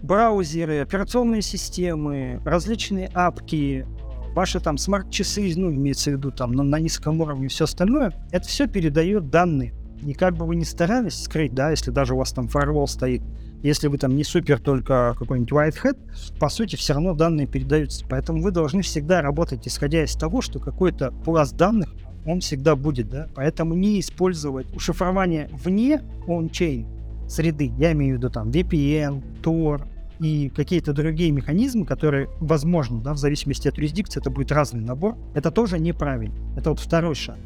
[0.01, 3.86] браузеры, операционные системы, различные апки,
[4.34, 8.48] ваши там смарт-часы, ну, имеется в виду там на, на низком уровне все остальное, это
[8.48, 9.74] все передает данные.
[10.06, 13.22] И как бы вы ни старались скрыть, да, если даже у вас там фаервол стоит,
[13.62, 15.98] если вы там не супер только какой-нибудь white hat,
[16.40, 18.06] по сути, все равно данные передаются.
[18.10, 21.94] Поэтому вы должны всегда работать, исходя из того, что какой-то пласт данных,
[22.26, 23.28] он всегда будет, да.
[23.36, 26.88] Поэтому не использовать шифрование вне on-chain
[27.30, 29.84] среды, я имею в виду там VPN, Tor
[30.22, 35.18] и какие-то другие механизмы, которые, возможно, да, в зависимости от юрисдикции, это будет разный набор,
[35.34, 36.36] это тоже неправильно.
[36.56, 37.38] Это вот второй шаг.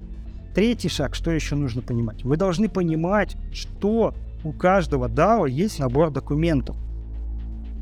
[0.53, 2.25] Третий шаг, что еще нужно понимать?
[2.25, 4.13] Вы должны понимать, что
[4.43, 6.75] у каждого DAO есть набор документов.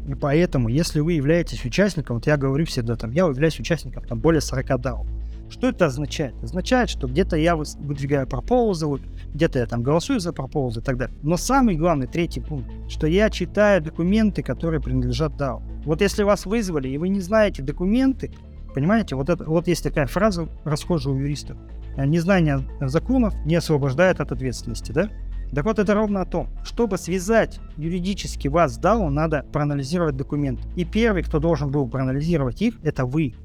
[0.07, 4.19] И поэтому, если вы являетесь участником, вот я говорю всегда там, я являюсь участником там
[4.19, 5.07] более 40 DAO.
[5.49, 6.33] Что это означает?
[6.43, 9.01] Означает, что где-то я выдвигаю пропозалы,
[9.33, 11.15] где-то я там голосую за пропозал и так далее.
[11.21, 15.61] Но самый главный, третий пункт, что я читаю документы, которые принадлежат DAO.
[15.85, 18.31] Вот если вас вызвали, и вы не знаете документы,
[18.73, 21.57] понимаете, вот, это, вот есть такая фраза расхожая у юристов.
[21.95, 25.09] Незнание законов не освобождает от ответственности, да?
[25.53, 26.49] Так вот, это ровно о том.
[26.63, 30.63] Чтобы связать юридически вас с DAO, надо проанализировать документы.
[30.75, 33.35] И первый, кто должен был проанализировать их, это вы.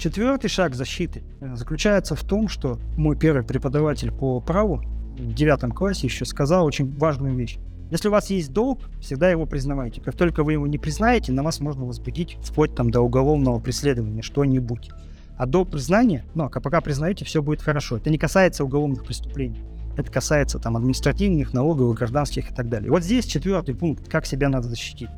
[0.00, 4.82] Четвертый шаг защиты э, заключается в том, что мой первый преподаватель по праву
[5.18, 7.58] в девятом классе еще сказал очень важную вещь.
[7.90, 10.00] Если у вас есть долг, всегда его признавайте.
[10.00, 14.22] Как только вы его не признаете, на вас можно возбудить вплоть там до уголовного преследования
[14.22, 14.88] что-нибудь.
[15.36, 17.98] А до признания, ну, а пока признаете, все будет хорошо.
[17.98, 19.60] Это не касается уголовных преступлений.
[19.98, 22.90] Это касается там административных, налоговых, гражданских и так далее.
[22.90, 25.10] Вот здесь четвертый пункт, как себя надо защитить.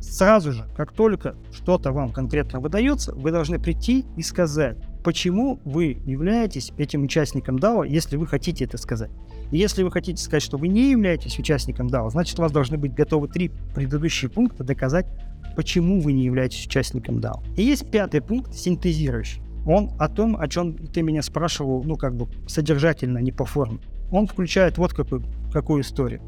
[0.00, 6.00] Сразу же, как только что-то вам конкретно выдается, вы должны прийти и сказать, почему вы
[6.04, 9.10] являетесь этим участником DAO, если вы хотите это сказать.
[9.50, 12.78] И если вы хотите сказать, что вы не являетесь участником DAO, значит у вас должны
[12.78, 15.06] быть готовы три предыдущие пункта доказать,
[15.54, 17.42] почему вы не являетесь участником DAO.
[17.56, 19.42] И есть пятый пункт, синтезирующий.
[19.66, 23.80] Он о том, о чем ты меня спрашивал, ну как бы содержательно, не по форме
[24.10, 26.20] он включает вот какую, какую историю.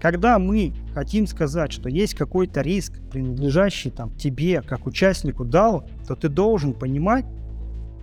[0.00, 6.14] Когда мы хотим сказать, что есть какой-то риск, принадлежащий там тебе, как участнику DAO, то
[6.16, 7.26] ты должен понимать,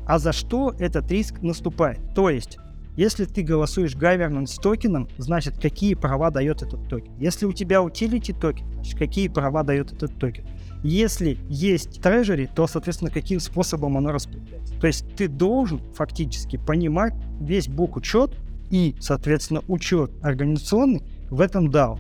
[0.06, 2.00] а за что этот риск наступает.
[2.14, 2.60] То есть,
[2.96, 7.14] если ты голосуешь governance токеном, значит, какие права дает этот токен.
[7.20, 10.46] Если у тебя utility токен, значит, какие права дает этот токен.
[10.84, 14.80] Если есть treasury, то, соответственно, каким способом оно распределяется.
[14.80, 18.36] То есть ты должен фактически понимать весь бук учет
[18.70, 22.00] и, соответственно, учет организационный в этом DAO.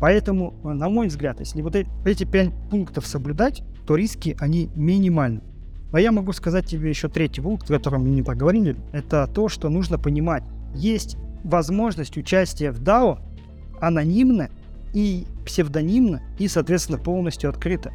[0.00, 5.42] Поэтому, на мой взгляд, если вот эти пять пунктов соблюдать, то риски, они минимальны.
[5.90, 9.48] Но я могу сказать тебе еще третий пункт, о котором мы не поговорили, это то,
[9.48, 10.44] что нужно понимать.
[10.74, 13.18] Есть возможность участия в DAO
[13.80, 14.50] анонимно
[14.92, 17.92] и псевдонимно, и, соответственно, полностью открыто.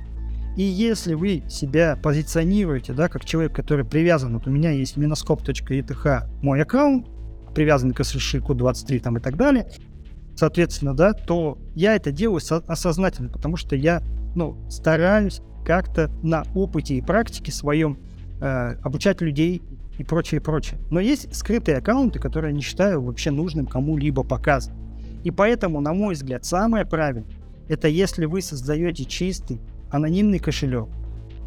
[0.55, 6.27] И если вы себя позиционируете, да, как человек, который привязан, вот у меня есть minoscope.eth
[6.41, 7.07] мой аккаунт,
[7.55, 9.67] привязанный к SLShiku 23 там и так далее,
[10.35, 14.01] соответственно, да, то я это делаю осознательно, потому что я,
[14.35, 17.97] ну, стараюсь как-то на опыте и практике своем
[18.41, 19.61] э, обучать людей
[19.97, 20.79] и прочее, прочее.
[20.89, 24.77] Но есть скрытые аккаунты, которые я не считаю вообще нужным кому-либо показывать.
[25.23, 27.25] И поэтому, на мой взгляд, самое правильное,
[27.69, 30.89] это если вы создаете чистый анонимный кошелек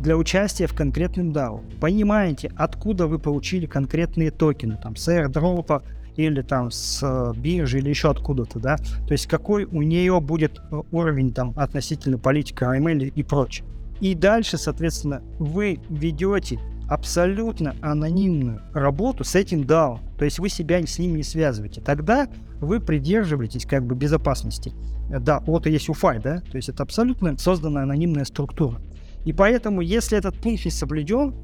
[0.01, 1.63] для участия в конкретном DAO.
[1.81, 5.83] Понимаете, откуда вы получили конкретные токены, там, с airdrop
[6.17, 10.59] или там с э, биржи или еще откуда-то, да, то есть какой у нее будет
[10.59, 13.67] э, уровень там относительно политики AML и прочее.
[14.01, 16.59] И дальше, соответственно, вы ведете
[16.89, 19.99] абсолютно анонимную работу с этим DAO.
[20.19, 21.81] То есть вы себя с ним не связываете.
[21.81, 22.29] Тогда
[22.61, 24.73] вы придерживаетесь как бы безопасности.
[25.09, 28.81] Да, вот и есть UFI, да, то есть это абсолютно созданная анонимная структура.
[29.25, 31.35] И поэтому, если этот пункт не соблюден,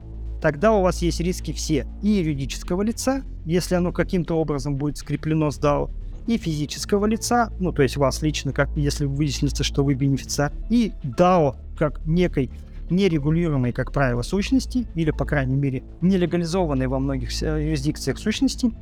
[0.43, 1.87] тогда у вас есть риски все.
[2.03, 5.91] И юридического лица, если оно каким-то образом будет скреплено с DAO,
[6.27, 10.93] и физического лица, ну, то есть вас лично, как если выяснится, что вы бенефициар, и
[11.03, 12.51] DAO как некой
[12.91, 18.73] нерегулируемой, как правило, сущности, или, по крайней мере, нелегализованной во многих юрисдикциях сущности,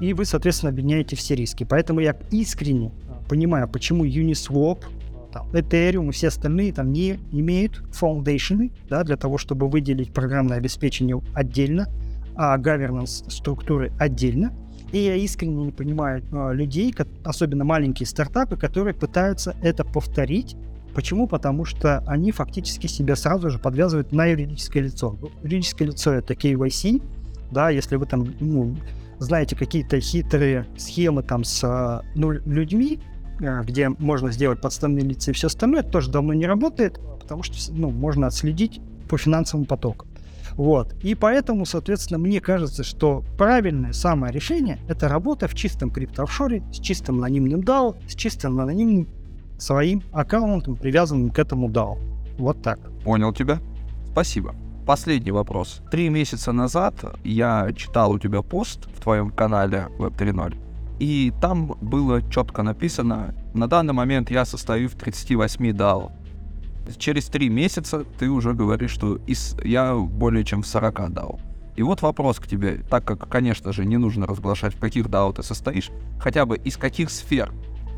[0.00, 1.64] и вы, соответственно, объединяете все риски.
[1.64, 2.92] Поэтому я искренне
[3.28, 4.84] понимаю, почему Uniswap,
[5.36, 10.12] там, Ethereum и все остальные там не имеют foundation ы, да, для того, чтобы выделить
[10.12, 11.88] программное обеспечение отдельно,
[12.34, 14.52] а governance структуры отдельно.
[14.92, 20.56] И я искренне не понимаю э, людей, как, особенно маленькие стартапы, которые пытаются это повторить.
[20.94, 21.26] Почему?
[21.26, 25.18] Потому что они фактически себя сразу же подвязывают на юридическое лицо.
[25.42, 27.02] Юридическое лицо это KYC,
[27.50, 28.74] да, если вы там ну,
[29.18, 35.34] знаете какие-то хитрые схемы там с ну, людьми, э, где можно сделать подставные лица и
[35.34, 40.08] все остальное, это тоже давно не работает, потому что ну, можно отследить по финансовым потокам.
[40.56, 40.94] Вот.
[41.02, 46.78] И поэтому, соответственно, мне кажется, что правильное самое решение— это работа в чистом криптоофшоре, с
[46.78, 49.06] чистым анонимным DAO, с чистым анонимным
[49.58, 51.98] своим аккаунтом, привязанным к этому DAO.
[52.38, 52.78] Вот так.
[53.04, 53.60] Понял тебя.
[54.12, 54.54] Спасибо.
[54.86, 55.82] Последний вопрос.
[55.90, 60.56] Три месяца назад я читал у тебя пост в твоем канале Web 3.0,
[60.98, 66.10] и там было четко написано, на данный момент я состою в 38 DAO.
[66.98, 71.40] Через три месяца ты уже говоришь, что из, я более чем в 40 DAO.
[71.76, 75.34] И вот вопрос к тебе, так как, конечно же, не нужно разглашать, в каких DAO
[75.34, 77.52] ты состоишь, хотя бы из каких сфер,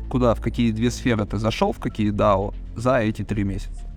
[0.09, 3.89] куда, в какие две сферы ты зашел, в какие DAO за эти три месяца?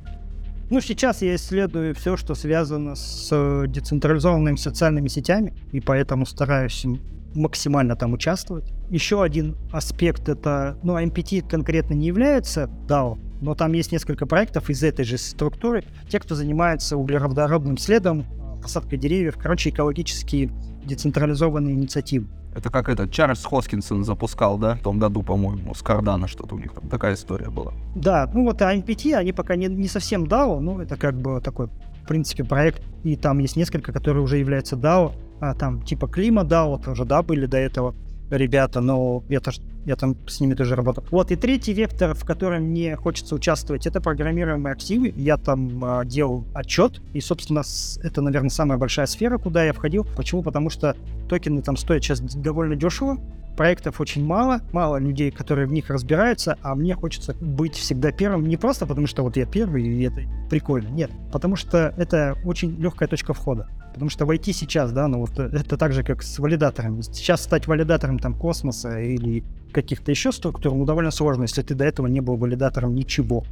[0.70, 6.86] Ну, сейчас я исследую все, что связано с э, децентрализованными социальными сетями, и поэтому стараюсь
[7.34, 8.72] максимально там участвовать.
[8.90, 14.70] Еще один аспект это, ну, MPT конкретно не является DAO, но там есть несколько проектов
[14.70, 15.84] из этой же структуры.
[16.08, 18.24] Те, кто занимается углеродородным следом,
[18.62, 20.50] посадкой деревьев, короче, экологические
[20.84, 22.28] децентрализованные инициативы.
[22.54, 26.58] Это как этот Чарльз Хоскинсон запускал, да, в том году, по-моему, с Кардана что-то у
[26.58, 27.72] них там такая история была.
[27.94, 31.68] Да, ну вот AMPT, они пока не, не совсем DAO, но это как бы такой,
[31.68, 35.12] в принципе, проект, и там есть несколько, которые уже являются DAO,
[35.42, 37.96] а там типа Клима DAO тоже, да, были до этого
[38.30, 41.04] ребята, но я, тоже, я там с ними тоже работал.
[41.10, 45.12] Вот, и третий вектор, в котором мне хочется участвовать, это программируемые активы.
[45.16, 49.72] Я там э, делал отчет, и, собственно, с, это, наверное, самая большая сфера, куда я
[49.72, 50.06] входил.
[50.16, 50.42] Почему?
[50.44, 50.96] Потому что
[51.28, 53.18] токены там стоят сейчас довольно дешево,
[53.56, 58.46] проектов очень мало, мало людей, которые в них разбираются, а мне хочется быть всегда первым
[58.46, 62.80] не просто потому, что вот я первый, и это прикольно, нет, потому что это очень
[62.80, 63.68] легкая точка входа.
[63.92, 67.02] Потому что войти сейчас, да, ну вот это так же, как с валидатором.
[67.02, 71.84] Сейчас стать валидатором там космоса или каких-то еще структур, ну, довольно сложно, если ты до
[71.84, 73.44] этого не был валидатором ничего.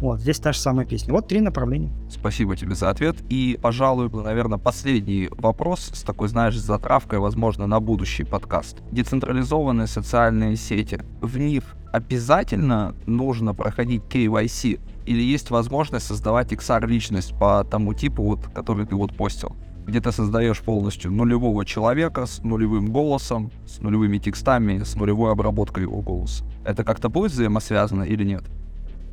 [0.00, 1.12] Вот, здесь та же самая песня.
[1.12, 1.90] Вот три направления.
[2.10, 3.16] Спасибо тебе за ответ.
[3.30, 8.82] И, пожалуй, наверное, последний вопрос с такой, знаешь, затравкой, возможно, на будущий подкаст.
[8.92, 11.00] Децентрализованные социальные сети.
[11.22, 14.80] В них обязательно нужно проходить KYC?
[15.06, 19.56] Или есть возможность создавать XR-личность по тому типу, вот, который ты вот постил?
[19.86, 25.84] Где ты создаешь полностью нулевого человека с нулевым голосом, с нулевыми текстами, с нулевой обработкой
[25.84, 26.44] его голоса.
[26.64, 28.42] Это как-то будет взаимосвязано или нет?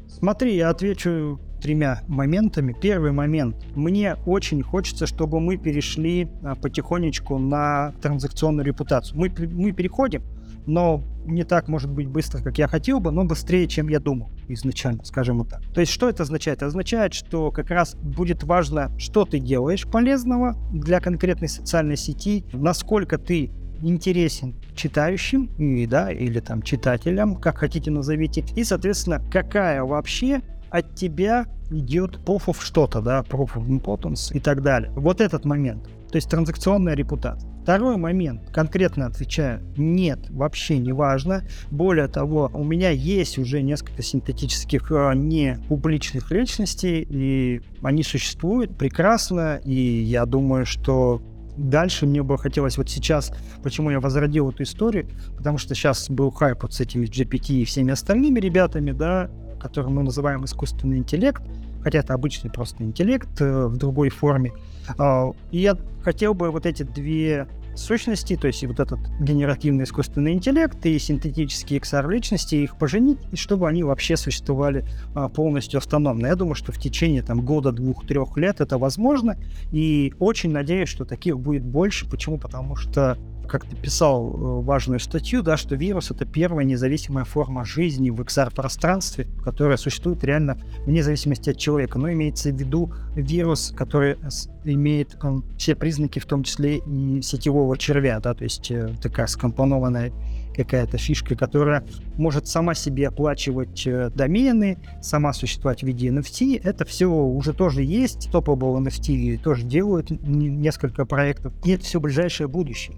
[0.08, 2.76] Смотри, я отвечу тремя моментами.
[2.80, 3.56] Первый момент.
[3.76, 9.18] Мне очень хочется, чтобы мы перешли а, потихонечку на транзакционную репутацию.
[9.18, 10.24] Мы, мы переходим,
[10.66, 14.32] но не так, может быть, быстро, как я хотел бы, но быстрее, чем я думал
[14.47, 15.61] изначально, скажем вот так.
[15.74, 16.57] То есть, что это означает?
[16.57, 22.45] Это означает, что как раз будет важно, что ты делаешь полезного для конкретной социальной сети,
[22.53, 23.51] насколько ты
[23.82, 30.95] интересен читающим, и, да, или там читателям, как хотите назовите, и, соответственно, какая вообще от
[30.95, 34.91] тебя идет proof of что-то, да, proof of importance и так далее.
[34.95, 35.84] Вот этот момент.
[36.09, 37.53] То есть транзакционная репутация.
[37.64, 41.45] Второй момент, конкретно отвечаю, нет, вообще не важно.
[41.72, 48.78] Более того, у меня есть уже несколько синтетических э, не публичных личностей, и они существуют
[48.78, 51.22] прекрасно, и я думаю, что
[51.55, 53.32] дальше мне бы хотелось вот сейчас,
[53.64, 55.07] почему я возродил эту историю,
[55.38, 59.30] потому что сейчас был хайп вот с этими GPT и всеми остальными ребятами, да,
[59.61, 61.41] который мы называем искусственный интеллект,
[61.84, 64.54] хотя это обычный просто интеллект э, в другой форме.
[64.98, 69.84] Э, и я хотел бы вот эти две сущности, то есть и вот этот генеративный
[69.84, 76.28] искусственный интеллект и синтетические XR-личности, их поженить, и чтобы они вообще существовали а, полностью автономно.
[76.28, 79.38] Я думаю, что в течение там года, двух, трех лет это возможно,
[79.72, 82.08] и очень надеюсь, что таких будет больше.
[82.10, 82.38] Почему?
[82.38, 83.18] Потому что
[83.48, 88.20] как ты писал э, важную статью, да, что вирус это первая независимая форма жизни в
[88.22, 92.00] XR-пространстве, которая существует реально вне зависимости от человека.
[92.00, 94.18] Но имеется в виду вирус, который
[94.64, 99.28] имеет он, все признаки, в том числе и сетевого червя, да, то есть э, такая
[99.28, 100.12] скомпонованная
[100.56, 101.84] какая-то фишка, которая
[102.18, 106.62] может сама себе оплачивать э, домены, сама существовать в виде NFT.
[106.64, 108.30] Это все уже тоже есть.
[108.32, 111.54] Topable NFT тоже делают несколько проектов.
[111.66, 112.96] И это все ближайшее будущее.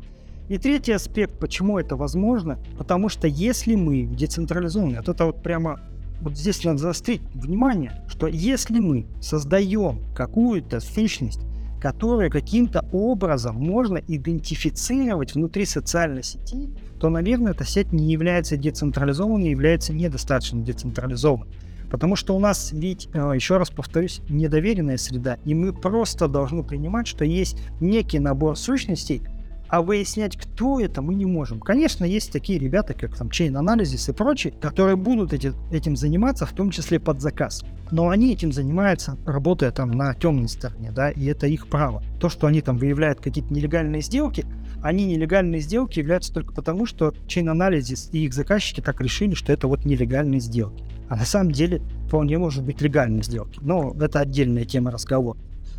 [0.48, 5.80] И третий аспект, почему это возможно, потому что если мы децентрализованные, вот это вот прямо
[6.22, 11.42] вот здесь надо заострить внимание, что если мы создаем какую-то сущность,
[11.82, 16.70] которую каким-то образом можно идентифицировать внутри социальной сети,
[17.00, 21.54] то, наверное, эта сеть не является децентрализованной, является недостаточно децентрализованной.
[21.92, 26.64] Потому что у нас ведь, э, еще раз повторюсь, недоверенная среда, и мы просто должны
[26.64, 29.22] принимать, что есть некий набор сущностей,
[29.68, 31.60] а выяснять, кто это, мы не можем.
[31.60, 36.46] Конечно, есть такие ребята, как там Chain Analysis и прочие, которые будут эти, этим заниматься,
[36.46, 37.64] в том числе под заказ.
[37.92, 42.04] Но они этим занимаются, работая там на темной стороне, да, и это их право.
[42.20, 44.46] То, что они там выявляют какие-то нелегальные сделки,
[44.82, 49.52] они нелегальные сделки являются только потому, что Chain Analysis и их заказчики так решили, что
[49.52, 50.84] это вот нелегальные сделки.
[51.10, 53.60] А на самом деле вполне может быть легальные сделки.
[53.62, 55.38] Но это отдельная тема разговора.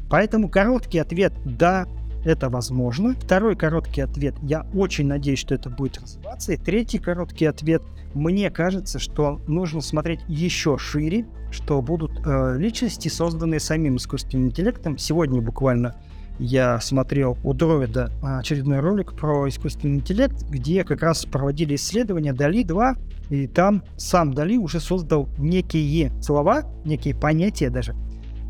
[0.09, 1.87] Поэтому короткий ответ– да,
[2.27, 3.14] это возможно.
[3.14, 6.53] Второй короткий ответ, я очень надеюсь, что это будет развиваться.
[6.53, 7.83] И третий короткий ответ,
[8.14, 14.99] мне кажется, что нужно смотреть еще шире, что будут э, личности, созданные самим искусственным интеллектом.
[14.99, 15.95] Сегодня буквально
[16.39, 22.62] я смотрел у Дроида очередной ролик про искусственный интеллект, где как раз проводили исследования Дали
[22.62, 22.97] 2,
[23.31, 27.95] и там сам Дали уже создал некие слова, некие понятия даже,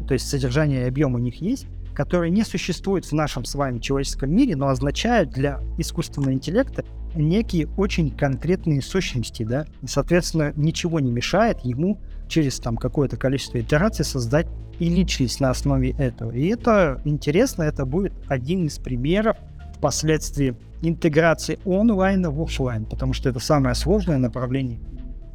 [0.08, 1.66] то есть содержание и объем у них есть,
[1.96, 6.84] которые не существуют в нашем с вами человеческом мире, но означают для искусственного интеллекта
[7.14, 13.58] некие очень конкретные сущности, да, и, соответственно, ничего не мешает ему через там какое-то количество
[13.58, 14.46] итераций создать
[14.78, 16.32] и личность на основе этого.
[16.32, 19.38] И это интересно, это будет один из примеров
[19.78, 24.80] впоследствии интеграции онлайна в офлайн, потому что это самое сложное направление,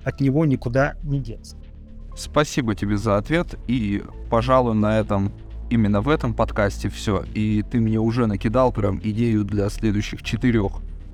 [0.03, 1.57] от него никуда не деться.
[2.15, 5.31] Спасибо тебе за ответ, и, пожалуй, на этом
[5.71, 10.73] именно в этом подкасте все, и ты мне уже накидал прям идею для следующих четырех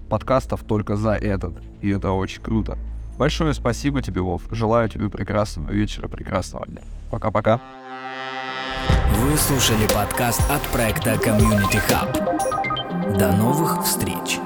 [0.10, 2.78] подкастов только за этот, и это очень круто.
[3.18, 4.43] Большое спасибо тебе, Вов.
[4.51, 6.82] Желаю тебе прекрасного вечера, прекрасного дня.
[7.10, 7.62] Пока-пока.
[9.16, 13.18] Вы слушали подкаст от проекта Community Hub.
[13.18, 14.39] До новых встреч!